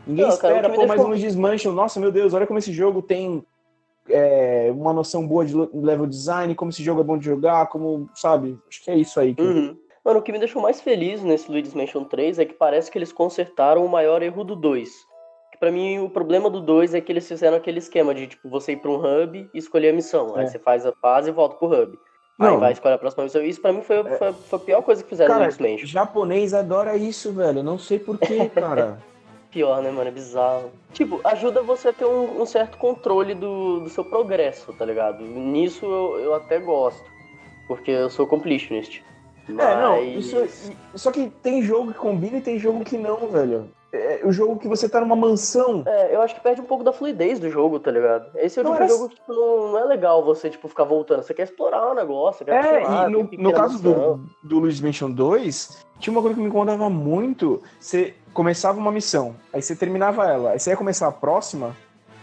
[0.08, 1.74] Ninguém Não, cara, espera, me pô, mais um desmancham.
[1.74, 3.46] Nossa, meu Deus, olha como esse jogo tem
[4.10, 8.10] é, uma noção boa de level design, como esse jogo é bom de jogar, como,
[8.16, 8.58] sabe?
[8.70, 9.36] Acho que é isso aí.
[9.36, 9.78] que- Uhum.
[10.04, 12.98] Mano, o que me deixou mais feliz nesse Luigi's Mansion 3 é que parece que
[12.98, 14.90] eles consertaram o maior erro do 2.
[15.52, 18.50] Que pra mim o problema do 2 é que eles fizeram aquele esquema de tipo
[18.50, 20.36] você ir pra um hub e escolher a missão.
[20.36, 20.48] Aí É.
[20.48, 22.00] você faz a fase e volta pro hub.
[22.42, 22.60] Aí Não.
[22.60, 23.42] vai escolher a próxima missão.
[23.44, 25.88] Isso pra mim foi, foi, foi a pior coisa que fizeram no Cara, Luigi's Mansion.
[25.88, 27.62] japonês adora isso, velho.
[27.62, 28.98] Não sei porquê, cara.
[29.52, 30.08] Pior, né, mano?
[30.08, 30.72] É bizarro.
[30.94, 35.24] Tipo, ajuda você a ter um, um certo controle do, do seu progresso, tá ligado?
[35.24, 37.04] Nisso eu, eu até gosto.
[37.68, 39.02] Porque eu sou completionist.
[39.50, 40.48] É, não, Mas- isso,
[40.96, 43.70] só que tem jogo que combina e tem jogo que não, velho.
[43.94, 45.84] É, o jogo que você tá numa mansão.
[45.86, 48.28] É, eu acho que perde um pouco da fluidez do jogo, tá ligado?
[48.38, 50.50] Esse é o Não, tipo de era- jogo que tipo, não, não é legal você
[50.50, 51.24] tipo, ficar voltando.
[51.24, 54.80] Você quer explorar o negócio, quer É, lá, e no, no caso do, do Luigi's
[54.82, 57.62] Mansion 2, tinha uma coisa que me incomodava muito.
[57.80, 61.76] Você começava uma missão, aí você terminava ela, aí você ia começar a próxima,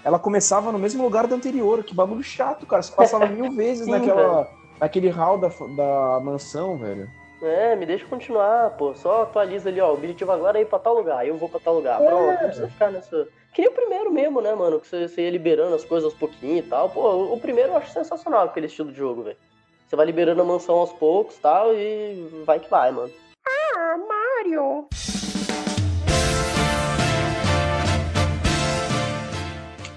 [0.02, 1.84] ela começava no mesmo lugar da anterior.
[1.84, 2.80] Que bagulho chato, cara.
[2.82, 4.48] Você passava mil vezes Sim, naquela,
[4.80, 7.10] naquele hall da, da mansão, velho.
[7.40, 8.94] É, me deixa continuar, pô.
[8.94, 9.90] Só atualiza ali, ó.
[9.90, 11.98] O objetivo agora é ir pra tal lugar, eu vou pra tal lugar.
[12.00, 13.28] Pronto, não precisa ficar nessa.
[13.54, 14.80] Que nem o primeiro mesmo, né, mano?
[14.80, 16.90] Que você, você ia liberando as coisas aos pouquinhos e tal.
[16.90, 19.36] Pô, o- primeiro eu acho sensacional aquele estilo de jogo, velho.
[19.86, 23.10] Você vai liberando a mansão aos poucos e tal, e vai que vai, mano.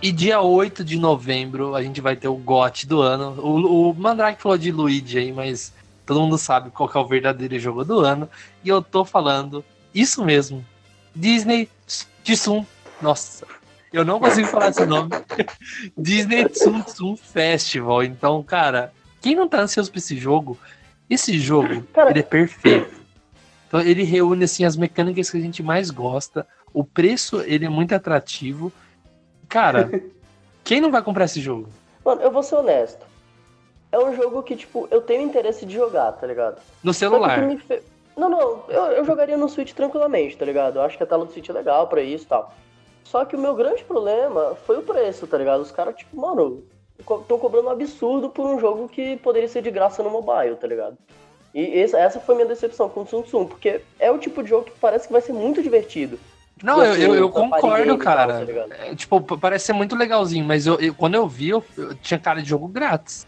[0.01, 3.36] E dia 8 de novembro a gente vai ter o GOT do ano.
[3.39, 5.71] O, o Mandrake falou de Luigi aí, mas
[6.12, 8.30] todo mundo sabe qual é o verdadeiro jogo do ano.
[8.65, 9.63] E eu tô falando
[9.95, 10.65] isso mesmo.
[11.15, 11.69] Disney
[12.21, 12.65] Tsum.
[13.02, 13.47] Nossa,
[13.93, 15.10] eu não consigo falar esse nome.
[15.97, 18.04] Disney Tsum Tsum Festival.
[18.04, 20.60] Então, cara, quem não tá ansioso pra esse jogo,
[21.10, 22.93] esse jogo, Cara- ele é perfeito.
[23.69, 26.45] Então, ele reúne assim as mecânicas que a gente mais gosta.
[26.74, 28.69] O preço, ele é muito atrativo.
[29.47, 29.89] Cara,
[30.62, 31.69] quem não vai comprar esse jogo?
[32.04, 33.06] Mano, eu vou ser honesto.
[33.91, 36.58] É um jogo que, tipo, eu tenho interesse de jogar, tá ligado?
[36.84, 37.38] No celular.
[37.67, 37.84] fe-
[38.15, 40.77] Não, não, eu, eu jogaria no Switch tranquilamente, tá ligado?
[40.77, 42.54] Eu acho que a tela do Switch é legal pra isso e tal.
[43.04, 45.62] Só que o meu grande problema foi o preço, tá ligado?
[45.62, 46.63] Os caras, tipo, mano,
[46.99, 50.67] estão cobrando um absurdo por um jogo que poderia ser de graça no mobile, tá
[50.67, 50.97] ligado?
[51.54, 54.49] E essa, essa foi minha decepção com o Tsum Tsum, porque é o tipo de
[54.49, 56.17] jogo que parece que vai ser muito divertido.
[56.63, 58.45] Não, Tipo eu, assim, eu, eu party concordo, e tal, cara.
[58.69, 58.75] tá?
[58.86, 62.19] É, tipo, parece ser muito legalzinho, mas eu, eu- quando eu vi, eu, eu tinha
[62.19, 63.25] cara de jogo grátis.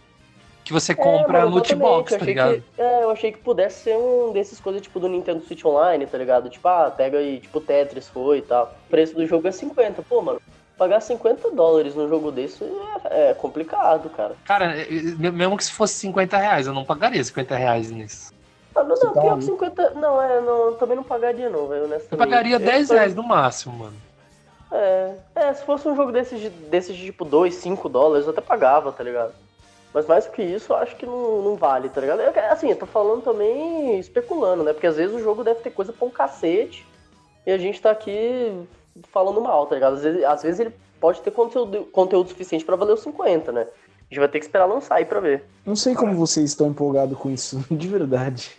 [0.64, 2.64] Que você compra É, mano, loot box, eu tá ligado?
[2.76, 6.06] Que, é, eu achei que pudesse ser um desses coisas tipo do Nintendo Switch Online,
[6.06, 6.50] tá ligado?
[6.50, 8.74] Tipo, ah, pega aí, tipo, Tetris foi e tal.
[8.88, 10.02] O preço do jogo é 50.
[10.04, 10.42] Pô, mano,
[10.78, 12.64] pagar 50 dólares num jogo desse
[13.10, 14.36] é, é complicado, cara.
[14.46, 18.32] Cara, é, é, mesmo que se fosse 50 reais, eu não pagaria 50 reais nisso.
[18.74, 19.90] Ah, não, não, tá pior um- que 50.
[19.92, 21.94] Não, é, não, também não pagaria, não, velho.
[22.10, 23.98] Eu pagaria Eu 10 tô- reais no máximo, mano.
[24.72, 28.32] É, é, se fosse um jogo desses de, desses de tipo 2, 5 dólares, eu
[28.32, 29.34] até pagava, tá ligado?
[29.94, 32.20] Mas mais do que isso, eu acho que não, não vale, tá ligado?
[32.22, 34.74] Eu- assim, eu tô falando também especulando, né?
[34.74, 36.86] Porque às vezes o jogo deve ter coisa pra um cacete
[37.46, 38.66] e a gente tá aqui
[39.12, 39.94] falando mal, tá ligado?
[39.96, 43.62] Às vezes, às vezes ele pode ter conteúdo, conteúdo suficiente pra valer os 50, né?
[43.62, 45.44] A gente vai ter que esperar lançar aí pra ver.
[45.66, 48.58] Não sei como vocês estão empolgados com isso, de verdade.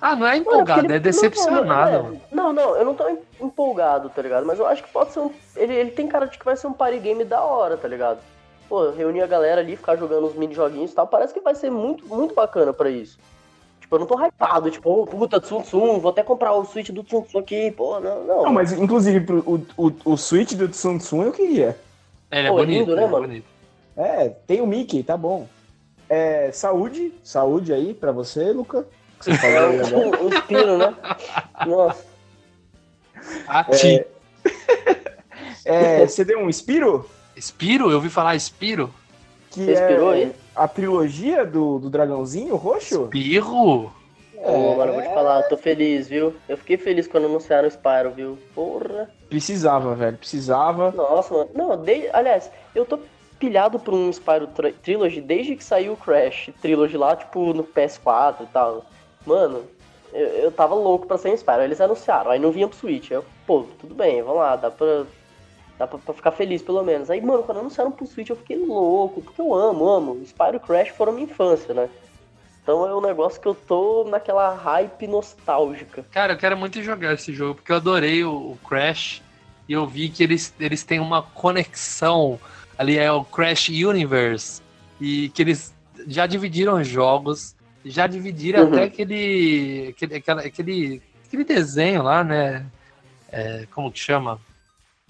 [0.00, 1.64] Ah, não é Mano, empolgado, é decepcionado.
[1.66, 2.20] Não, não, mano.
[2.32, 4.44] não, não, eu não tô em- empolgado, tá ligado?
[4.44, 5.30] Mas eu acho que pode ser um.
[5.54, 8.18] Ele, ele tem cara de que vai ser um party game da hora, tá ligado?
[8.72, 11.54] Pô, reunir a galera ali, ficar jogando os mini joguinhos e tal, parece que vai
[11.54, 13.18] ser muito, muito bacana pra isso.
[13.78, 16.88] Tipo, eu não tô hypado, tipo, ô, puta, Tsum Tsum, vou até comprar o Switch
[16.88, 18.42] do Tsum Tsum aqui, pô, não, não.
[18.44, 21.78] Não, mas inclusive pro- o, o, o Switch do Tsum Tsum eu queria.
[22.30, 23.26] Ele é Pô, é bonito, lindo, né, é mano?
[23.26, 23.44] bonito.
[23.94, 25.46] É, tem o Mickey, tá bom.
[26.08, 28.86] É, saúde, saúde aí pra você, Luca.
[29.18, 30.22] Que você falou aí É agora.
[30.24, 30.96] um, espino, né?
[31.66, 32.04] Nossa.
[33.46, 34.02] A ti.
[35.66, 37.04] É, você deu um Spiro?
[37.36, 37.90] Espiro?
[37.90, 38.92] Eu ouvi falar Espiro?
[39.50, 40.32] Que Você inspirou é aí?
[40.56, 43.04] a trilogia do, do dragãozinho roxo?
[43.04, 43.92] Espirro?
[44.36, 46.34] Ô, mano, eu vou te falar, tô feliz, viu?
[46.48, 48.38] Eu fiquei feliz quando anunciaram o Spyro, viu?
[48.54, 49.08] Porra.
[49.28, 50.90] Precisava, velho, precisava.
[50.90, 51.50] Nossa, mano.
[51.54, 52.98] Não, desde, aliás, eu tô
[53.38, 57.62] pilhado por um Spyro tri- Trilogy desde que saiu o Crash Trilogy lá, tipo, no
[57.62, 58.84] PS4 e tal.
[59.24, 59.62] Mano,
[60.12, 61.60] eu, eu tava louco pra sair um Spyro.
[61.60, 63.10] Aí Eles anunciaram, aí não vinha pro Switch.
[63.12, 65.04] Eu, pô, tudo bem, vamos lá, dá pra.
[65.78, 67.10] Dá pra, pra ficar feliz pelo menos.
[67.10, 70.22] Aí, mano, quando anunciaram pro Switch eu fiquei louco, porque eu amo, amo.
[70.24, 71.88] Spyro e Crash foram minha infância, né?
[72.62, 76.04] Então é um negócio que eu tô naquela hype nostálgica.
[76.12, 79.20] Cara, eu quero muito jogar esse jogo, porque eu adorei o, Crash.
[79.68, 82.38] E eu vi que eles, eles têm uma conexão.
[82.78, 84.62] Ali é o Crash Universe.
[85.00, 85.74] E que eles
[86.06, 87.56] já dividiram jogos.
[87.84, 88.68] Já dividiram Uhum.
[88.68, 92.64] até aquele, aquele, aquele, aquele desenho lá, né?
[93.30, 94.38] É, como que chama?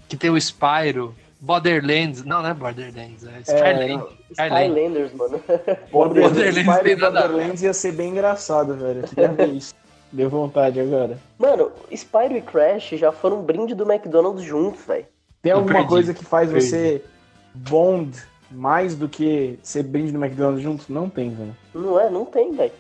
[0.09, 1.15] Que tem o Spyro.
[1.41, 2.25] Borderlands.
[2.25, 3.27] Não, não é Borderlands.
[3.27, 3.89] É Skyland.
[3.89, 4.09] não.
[4.31, 4.71] Skyland.
[4.71, 5.41] Skylanders, mano.
[5.91, 7.11] Borderlands, Borderlands Spyro e a.
[7.11, 9.03] Borderlands ia ser bem engraçado, velho.
[9.37, 9.75] Ver isso.
[10.13, 11.19] Deu vontade agora.
[11.39, 15.07] Mano, Spyro e Crash já foram um brinde do McDonald's juntos, velho.
[15.41, 16.67] Tem alguma perdi, coisa que faz perdi.
[16.67, 17.05] você
[17.55, 20.93] bond mais do que ser brinde no McDonald's junto?
[20.93, 21.57] Não tem, velho.
[21.75, 22.11] Não é?
[22.11, 22.73] Não tem, velho.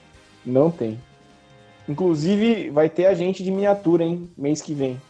[0.44, 1.00] Não tem.
[1.88, 4.30] Inclusive, vai ter agente de miniatura, hein?
[4.36, 5.00] Mês que vem.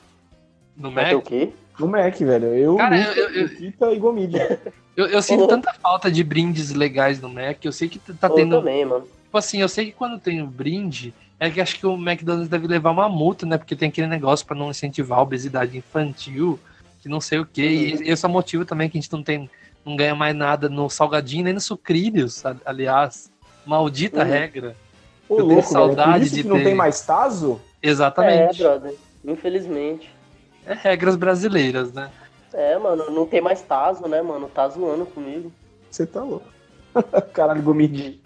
[0.76, 1.52] No Vai ter o quê?
[1.78, 2.46] No Mac, velho.
[2.54, 4.34] Eu, Cara, eu- eu- Luquita e Gomid.
[4.94, 7.64] Eu, eu sinto tanta falta de brindes legais no Mac.
[7.64, 8.58] Eu sei que tá Eu tendo.
[8.58, 9.06] também, mano.
[9.24, 12.46] Tipo assim, eu sei que quando tem o brinde, é que acho que o McDonald's
[12.50, 13.56] deve levar uma multa, né?
[13.56, 16.60] Porque tem aquele negócio pra não incentivar a obesidade infantil,
[17.00, 17.66] que não sei o quê.
[17.66, 19.48] E esse é o motivo também que a gente não tem,
[19.82, 23.32] não ganha mais nada no salgadinho nem no sucrilhos, aliás.
[23.64, 24.28] Maldita Uhum.
[24.30, 24.76] regra.
[25.26, 25.82] Ô, Eu tenho louco, velho.
[25.84, 26.64] É saudade por isso de que não ter.
[26.64, 27.58] tem mais Tazo?
[27.82, 28.58] É, Exatamente.
[28.62, 28.94] brother.
[29.24, 30.10] Infelizmente.
[30.66, 32.10] É, regras brasileiras, né?
[32.52, 34.48] É, mano, não tem mais Tazo, né, mano?
[34.48, 35.50] Tá zoando comigo.
[35.90, 36.46] Você tá louco.
[37.32, 38.20] Caralho, Gomid.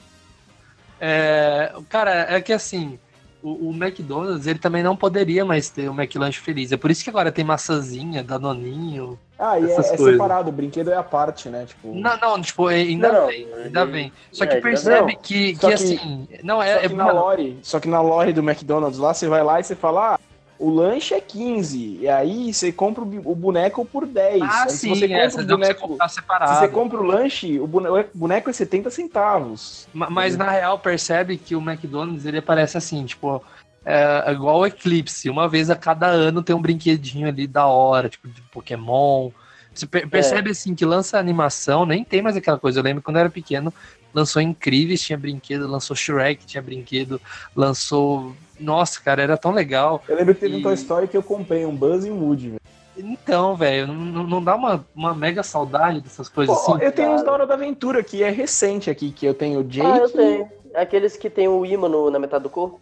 [1.00, 2.98] É, cara, é que assim,
[3.42, 6.72] o, o McDonald's ele também não poderia mais ter o McLanche feliz.
[6.72, 9.18] É por isso que agora tem maçãzinha, danoninho.
[9.38, 10.14] Ah, e é, Essas é coisas.
[10.14, 10.48] separado.
[10.48, 11.66] O brinquedo é a parte, né?
[11.66, 14.12] Tipo, Não, não, tipo, ainda Não, vem, ele- ainda vem.
[14.32, 15.18] Só é, que ainda percebe vem.
[15.22, 17.88] que, Só que, que- assim, não Só é, é que na mano, lore, só que
[17.88, 20.20] na lore do McDonald's lá, você vai lá e você fala, ah,
[20.58, 21.98] o lanche é 15.
[22.00, 24.42] E aí você compra o boneco por 10.
[24.42, 25.98] Ah, aí, sim, se você é, compra você o você boneco.
[26.08, 29.88] Se você compra o lanche, o bone- o boneco é 70 centavos.
[29.92, 33.42] Ma- Mas na real percebe que o McDonald's ele aparece assim, tipo,
[33.84, 35.28] é, é igual o Eclipse.
[35.30, 39.30] Uma vez a cada ano tem um brinquedinho ali da hora, tipo, de Pokémon.
[39.74, 39.88] Você É.
[39.88, 42.80] per- percebe assim que lança animação, nem tem mais aquela coisa.
[42.80, 43.72] Eu lembro quando eu era pequeno,
[44.16, 47.20] lançou Incríveis, tinha brinquedo, lançou Shrek, tinha brinquedo,
[47.54, 48.34] lançou.
[48.58, 50.02] Nossa, cara, era tão legal.
[50.08, 52.24] Eu lembro que teve E- um Toy Story que eu comprei, um Buzz e um
[52.24, 52.60] Woody, velho.
[52.96, 56.82] Então, velho, não, dá uma, uma mega saudade dessas coisas Pô, assim?
[56.82, 57.24] eu tenho uns cara.
[57.26, 59.86] da Hora da Aventura, que é recente aqui, que eu tenho o Jake.
[59.86, 60.48] Ah, eu tenho.
[60.74, 62.80] Aqueles que tem o imã no- na metade do corpo.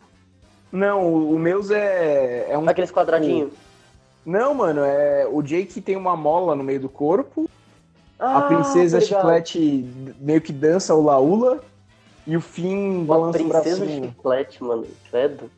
[0.70, 2.68] Não, o o meus é, é um...
[2.68, 3.52] Aqueles quadradinhos.
[4.24, 7.50] Não, mano, é o Jake tem uma mola no meio do corpo,
[8.18, 9.20] a Ah, princesa tô ligado.
[9.20, 11.60] Chiclete meio que dança o laula
[12.26, 14.04] e o Finn Uma balança o princesa bracinho.
[14.10, 14.86] chiclete, mano.
[15.10, 15.50] Credo.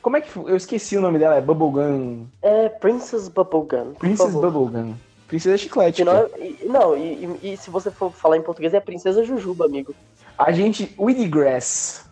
[0.00, 0.36] Como é que?
[0.36, 2.26] Eu esqueci o nome dela, é Bubblegum.
[2.42, 3.94] É Princess Bubblegum.
[3.94, 4.32] Princess.
[4.32, 4.94] Bubblegum.
[5.28, 6.04] Princesa Chiclete.
[6.04, 9.24] Não, é, e- não e, e- e se você for falar em português, é Princesa
[9.24, 9.94] Jujuba, amigo.
[10.36, 10.94] A gente.
[10.98, 12.04] Weedygrass.
[12.04, 12.11] E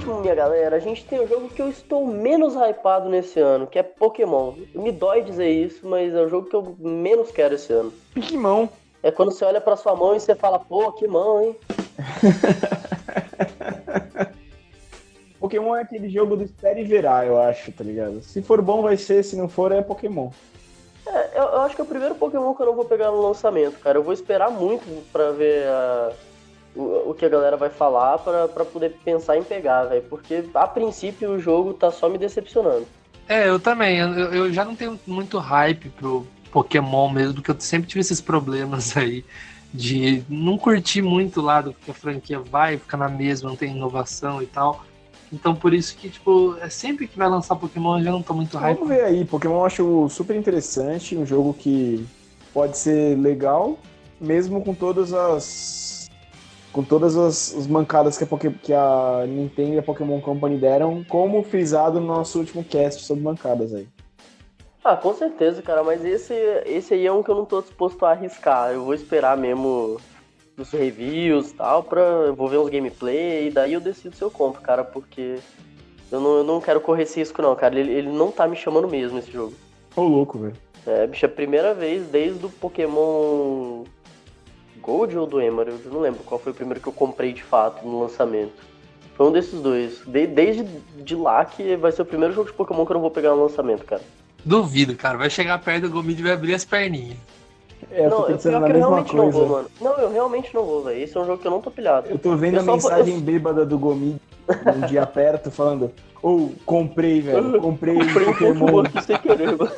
[0.00, 3.66] último, minha galera, a gente tem o jogo que eu estou menos hypado nesse ano,
[3.66, 4.54] que é Pokémon.
[4.74, 7.92] Me dói dizer isso, mas é o jogo que eu menos quero esse ano.
[8.14, 8.66] Piquimão.
[9.02, 11.56] É quando você olha pra sua mão e você fala, pô, que mão, hein?
[15.38, 18.22] Pokémon é aquele jogo do espere e verá, eu acho, tá ligado?
[18.22, 20.30] Se for bom, vai ser, se não for, é Pokémon.
[21.06, 23.20] É, eu, eu acho que é o primeiro Pokémon que eu não vou pegar no
[23.20, 23.98] lançamento, cara.
[23.98, 26.12] Eu vou esperar muito pra ver a,
[26.74, 30.02] o, o que a galera vai falar pra, pra poder pensar em pegar, velho.
[30.08, 32.86] Porque a princípio o jogo tá só me decepcionando.
[33.28, 33.98] É, eu também.
[33.98, 38.20] Eu, eu já não tenho muito hype pro Pokémon mesmo, porque eu sempre tive esses
[38.20, 39.24] problemas aí
[39.72, 43.70] de não curtir muito lá do que a franquia vai, ficar na mesma, não tem
[43.70, 44.84] inovação e tal.
[45.32, 48.34] Então por isso que, tipo, é sempre que vai lançar Pokémon eu já não tô
[48.34, 48.74] muito hype.
[48.74, 52.04] Vamos ver aí, Pokémon eu acho super interessante, um jogo que
[52.52, 53.78] pode ser legal,
[54.20, 55.89] mesmo com todas as.
[56.72, 60.56] Com todas as, as mancadas que a, Poké- que a Nintendo e a Pokémon Company
[60.56, 63.88] deram, como frisado no nosso último cast sobre mancadas aí.
[64.82, 66.32] Ah, com certeza, cara, mas esse,
[66.64, 68.70] esse aí é um que eu não tô disposto a arriscar.
[68.72, 69.98] Eu vou esperar mesmo
[70.56, 72.00] os reviews e tal, pra.
[72.00, 75.36] Eu vou ver uns gameplay e daí eu decido se eu compro, cara, porque
[76.10, 77.78] eu não, eu não quero correr esse risco, não, cara.
[77.78, 79.52] Ele, ele não tá me chamando mesmo esse jogo.
[79.94, 80.56] Ô, louco, velho.
[80.86, 83.84] É, bicho, é a primeira vez desde o Pokémon
[84.82, 87.42] Gold ou do Emerald, eu não lembro qual foi o primeiro que eu comprei de
[87.42, 88.52] fato no lançamento.
[89.14, 90.00] Foi um desses dois.
[90.06, 90.64] De- desde
[90.96, 93.30] de lá que vai ser o primeiro jogo de Pokémon que eu não vou pegar
[93.30, 94.02] no lançamento, cara.
[94.44, 95.18] Duvido, cara.
[95.18, 97.18] Vai chegar perto do Gomid e vai abrir as perninhas.
[97.90, 99.38] É, eu não, eu, eu mesma realmente não coisa.
[99.38, 99.70] vou, mano.
[99.80, 101.02] Não, eu realmente não vou, velho.
[101.02, 102.08] Esse é um jogo que eu não tô pilhado.
[102.08, 104.16] Eu tô vendo Eu a vou- mensagem eu- bêbada do Gomi
[104.48, 105.90] um dia perto falando:
[106.22, 108.54] Ou comprei, velho, comprei, Comprei um Pokémon.
[108.58, 109.70] Pokémon aqui sem querer, mano.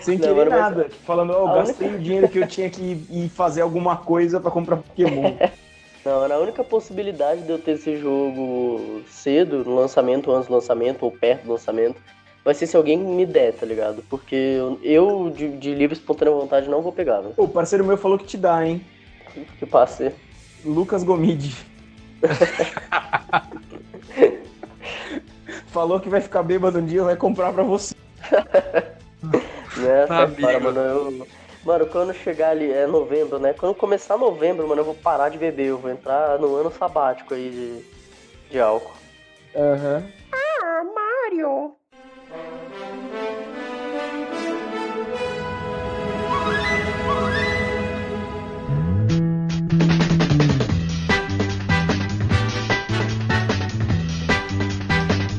[0.00, 0.88] Sem Não, querer mas- nada.
[1.04, 4.50] Falando, ó, eu gastei o dinheiro que eu tinha que ir fazer alguma coisa pra
[4.50, 5.34] comprar Pokémon.
[6.04, 10.54] Não, era a única possibilidade de eu ter esse jogo cedo, no lançamento, antes do
[10.54, 12.00] lançamento, ou perto do lançamento,
[12.44, 14.04] vai ser se alguém me der, tá ligado?
[14.08, 17.34] Porque eu, eu, de, de livre espontânea vontade, não vou pegar, velho.
[17.36, 18.80] o parceiro meu falou que te dá, hein?
[19.58, 20.12] Que passe.
[20.64, 21.56] Lucas Gomide.
[25.68, 27.94] falou que vai ficar bêbado um dia e vai comprar pra você.
[29.76, 30.06] Né?
[30.08, 30.40] Amigo.
[30.40, 30.80] fora, mano.
[30.80, 31.26] Eu...
[31.64, 33.52] Mano, quando chegar ali, é novembro, né?
[33.52, 35.66] Quando começar novembro, mano, eu vou parar de beber.
[35.66, 38.94] Eu vou entrar no ano sabático aí de, de álcool.
[39.54, 40.04] Aham.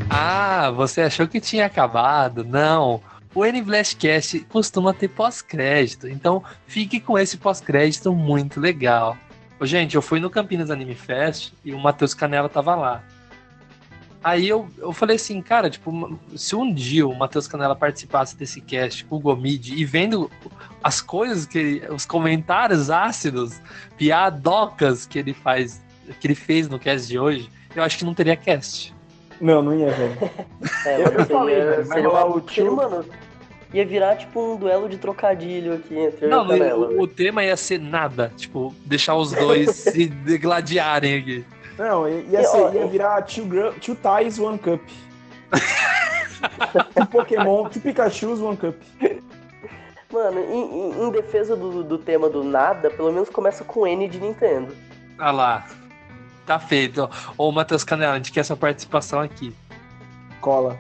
[0.09, 2.43] Ah, você achou que tinha acabado?
[2.43, 3.01] Não.
[3.37, 9.15] O N-Blastcast costuma ter pós-crédito, então fique com esse pós-crédito muito legal.
[9.59, 13.03] Ô, gente, eu fui no Campinas Anime Fest e o Matheus Canela tava lá.
[14.23, 18.59] Aí eu, eu falei assim, cara, tipo, se um dia o Matheus Canela participasse desse
[18.59, 20.31] cast com o Gomid e vendo
[20.83, 23.61] as coisas que ele, os comentários ácidos,
[23.97, 25.79] piadocas que ele faz,
[26.19, 28.95] que ele fez no cast de hoje, eu acho que não teria cast.
[29.39, 30.17] Não, não ia, velho.
[30.87, 33.05] É, Eu falei, velho, rolar uma- o tio- mano,
[33.73, 37.43] ia virar tipo um duelo de trocadilho aqui entre eu Não, e o o, tema
[37.43, 41.45] ia ser nada, tipo, deixar os dois se degladiarem aqui.
[41.77, 43.45] Não, ia, ser- ia virar two,
[43.81, 44.81] two ties, one cup.
[46.95, 48.75] two Pokémon, two Pikachus, one cup.
[50.11, 54.07] Mano, em, em- em defesa do, do tema do nada, pelo menos começa com N
[54.07, 54.73] de Nintendo.
[55.19, 55.67] Olha lá.
[56.45, 57.09] Tá feito.
[57.37, 59.53] Ô, Matheus Canela, a gente quer sua participação aqui.
[60.39, 60.79] Cola.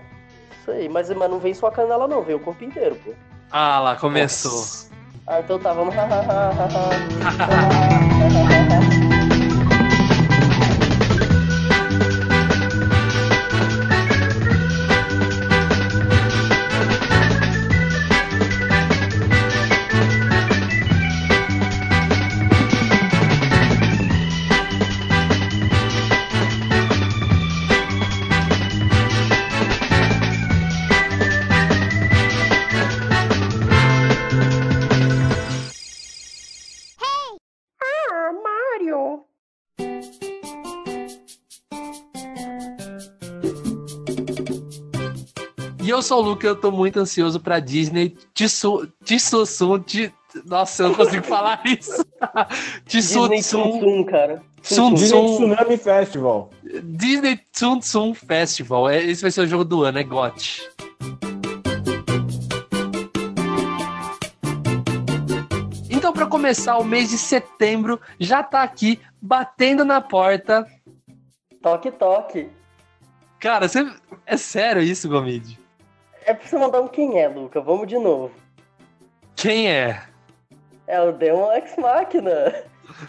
[0.67, 3.13] Isso aí, mas, mas não vem só a canela não, vem o corpo inteiro, pô.
[3.49, 4.51] Ah lá, começou.
[4.51, 4.89] Nossa.
[5.25, 5.95] Ah, então tá, vamos.
[45.97, 50.13] eu sou o Luca, eu tô muito ansioso pra Disney Tissu, Tissusum, Ti-
[50.45, 52.05] Nossa, eu não consigo falar isso.
[52.85, 54.41] Tsum, cara.
[54.61, 56.49] Tsum Disney Tsunami Festival.
[56.83, 58.89] Disney Tsum Festival.
[58.89, 60.67] É, Esse vai ser o jogo do ano, é GOT.
[65.89, 70.65] Então, pra começar, o mês de setembro já tá aqui batendo na porta.
[71.61, 72.49] Toque, toque.
[73.39, 73.85] Cara, você...
[74.25, 75.59] é sério isso, Gomide?
[76.27, 77.61] É pra você mandar um quem é, Luca.
[77.61, 78.31] Vamos de novo.
[79.33, 80.03] Quem é?
[80.85, 82.63] É o Demon X Machina.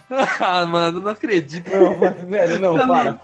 [0.39, 1.69] ah, mano, não acredito.
[1.69, 3.19] Não, mas, velho, não, para.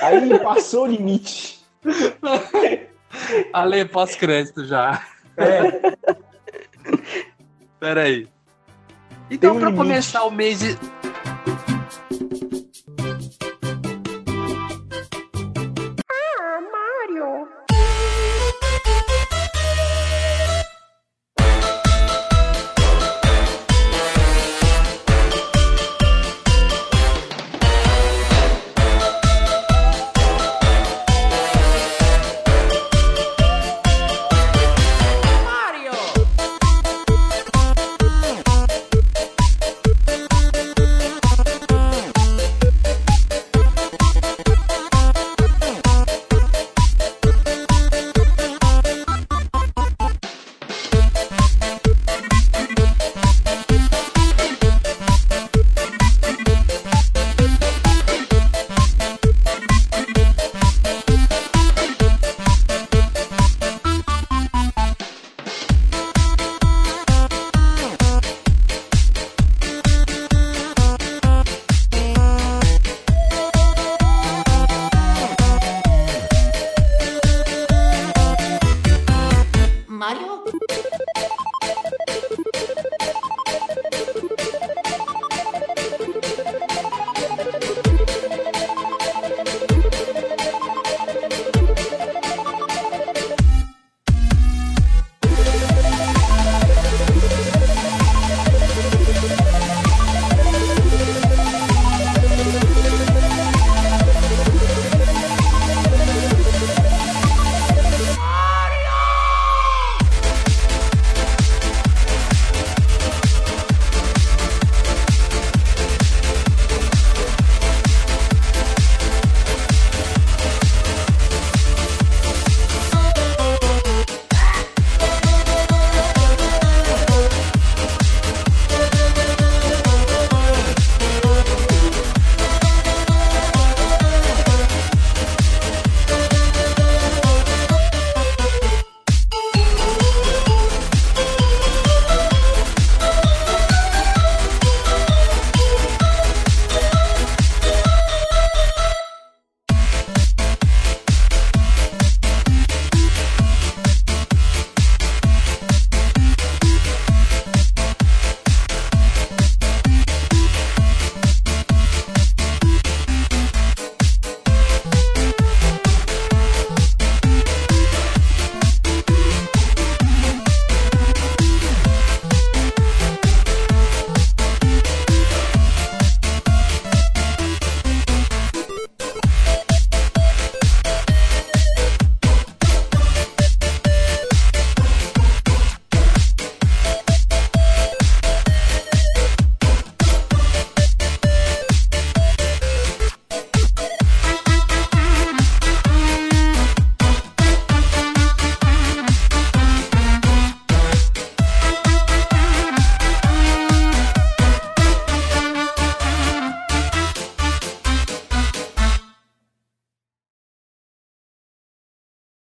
[0.00, 1.62] Aí passou o limite.
[3.52, 5.06] Ale, pós-crédito já.
[5.36, 5.94] É,
[7.78, 8.26] Pera aí.
[9.30, 9.76] Então, Tem um pra limite.
[9.76, 10.78] começar o mês de.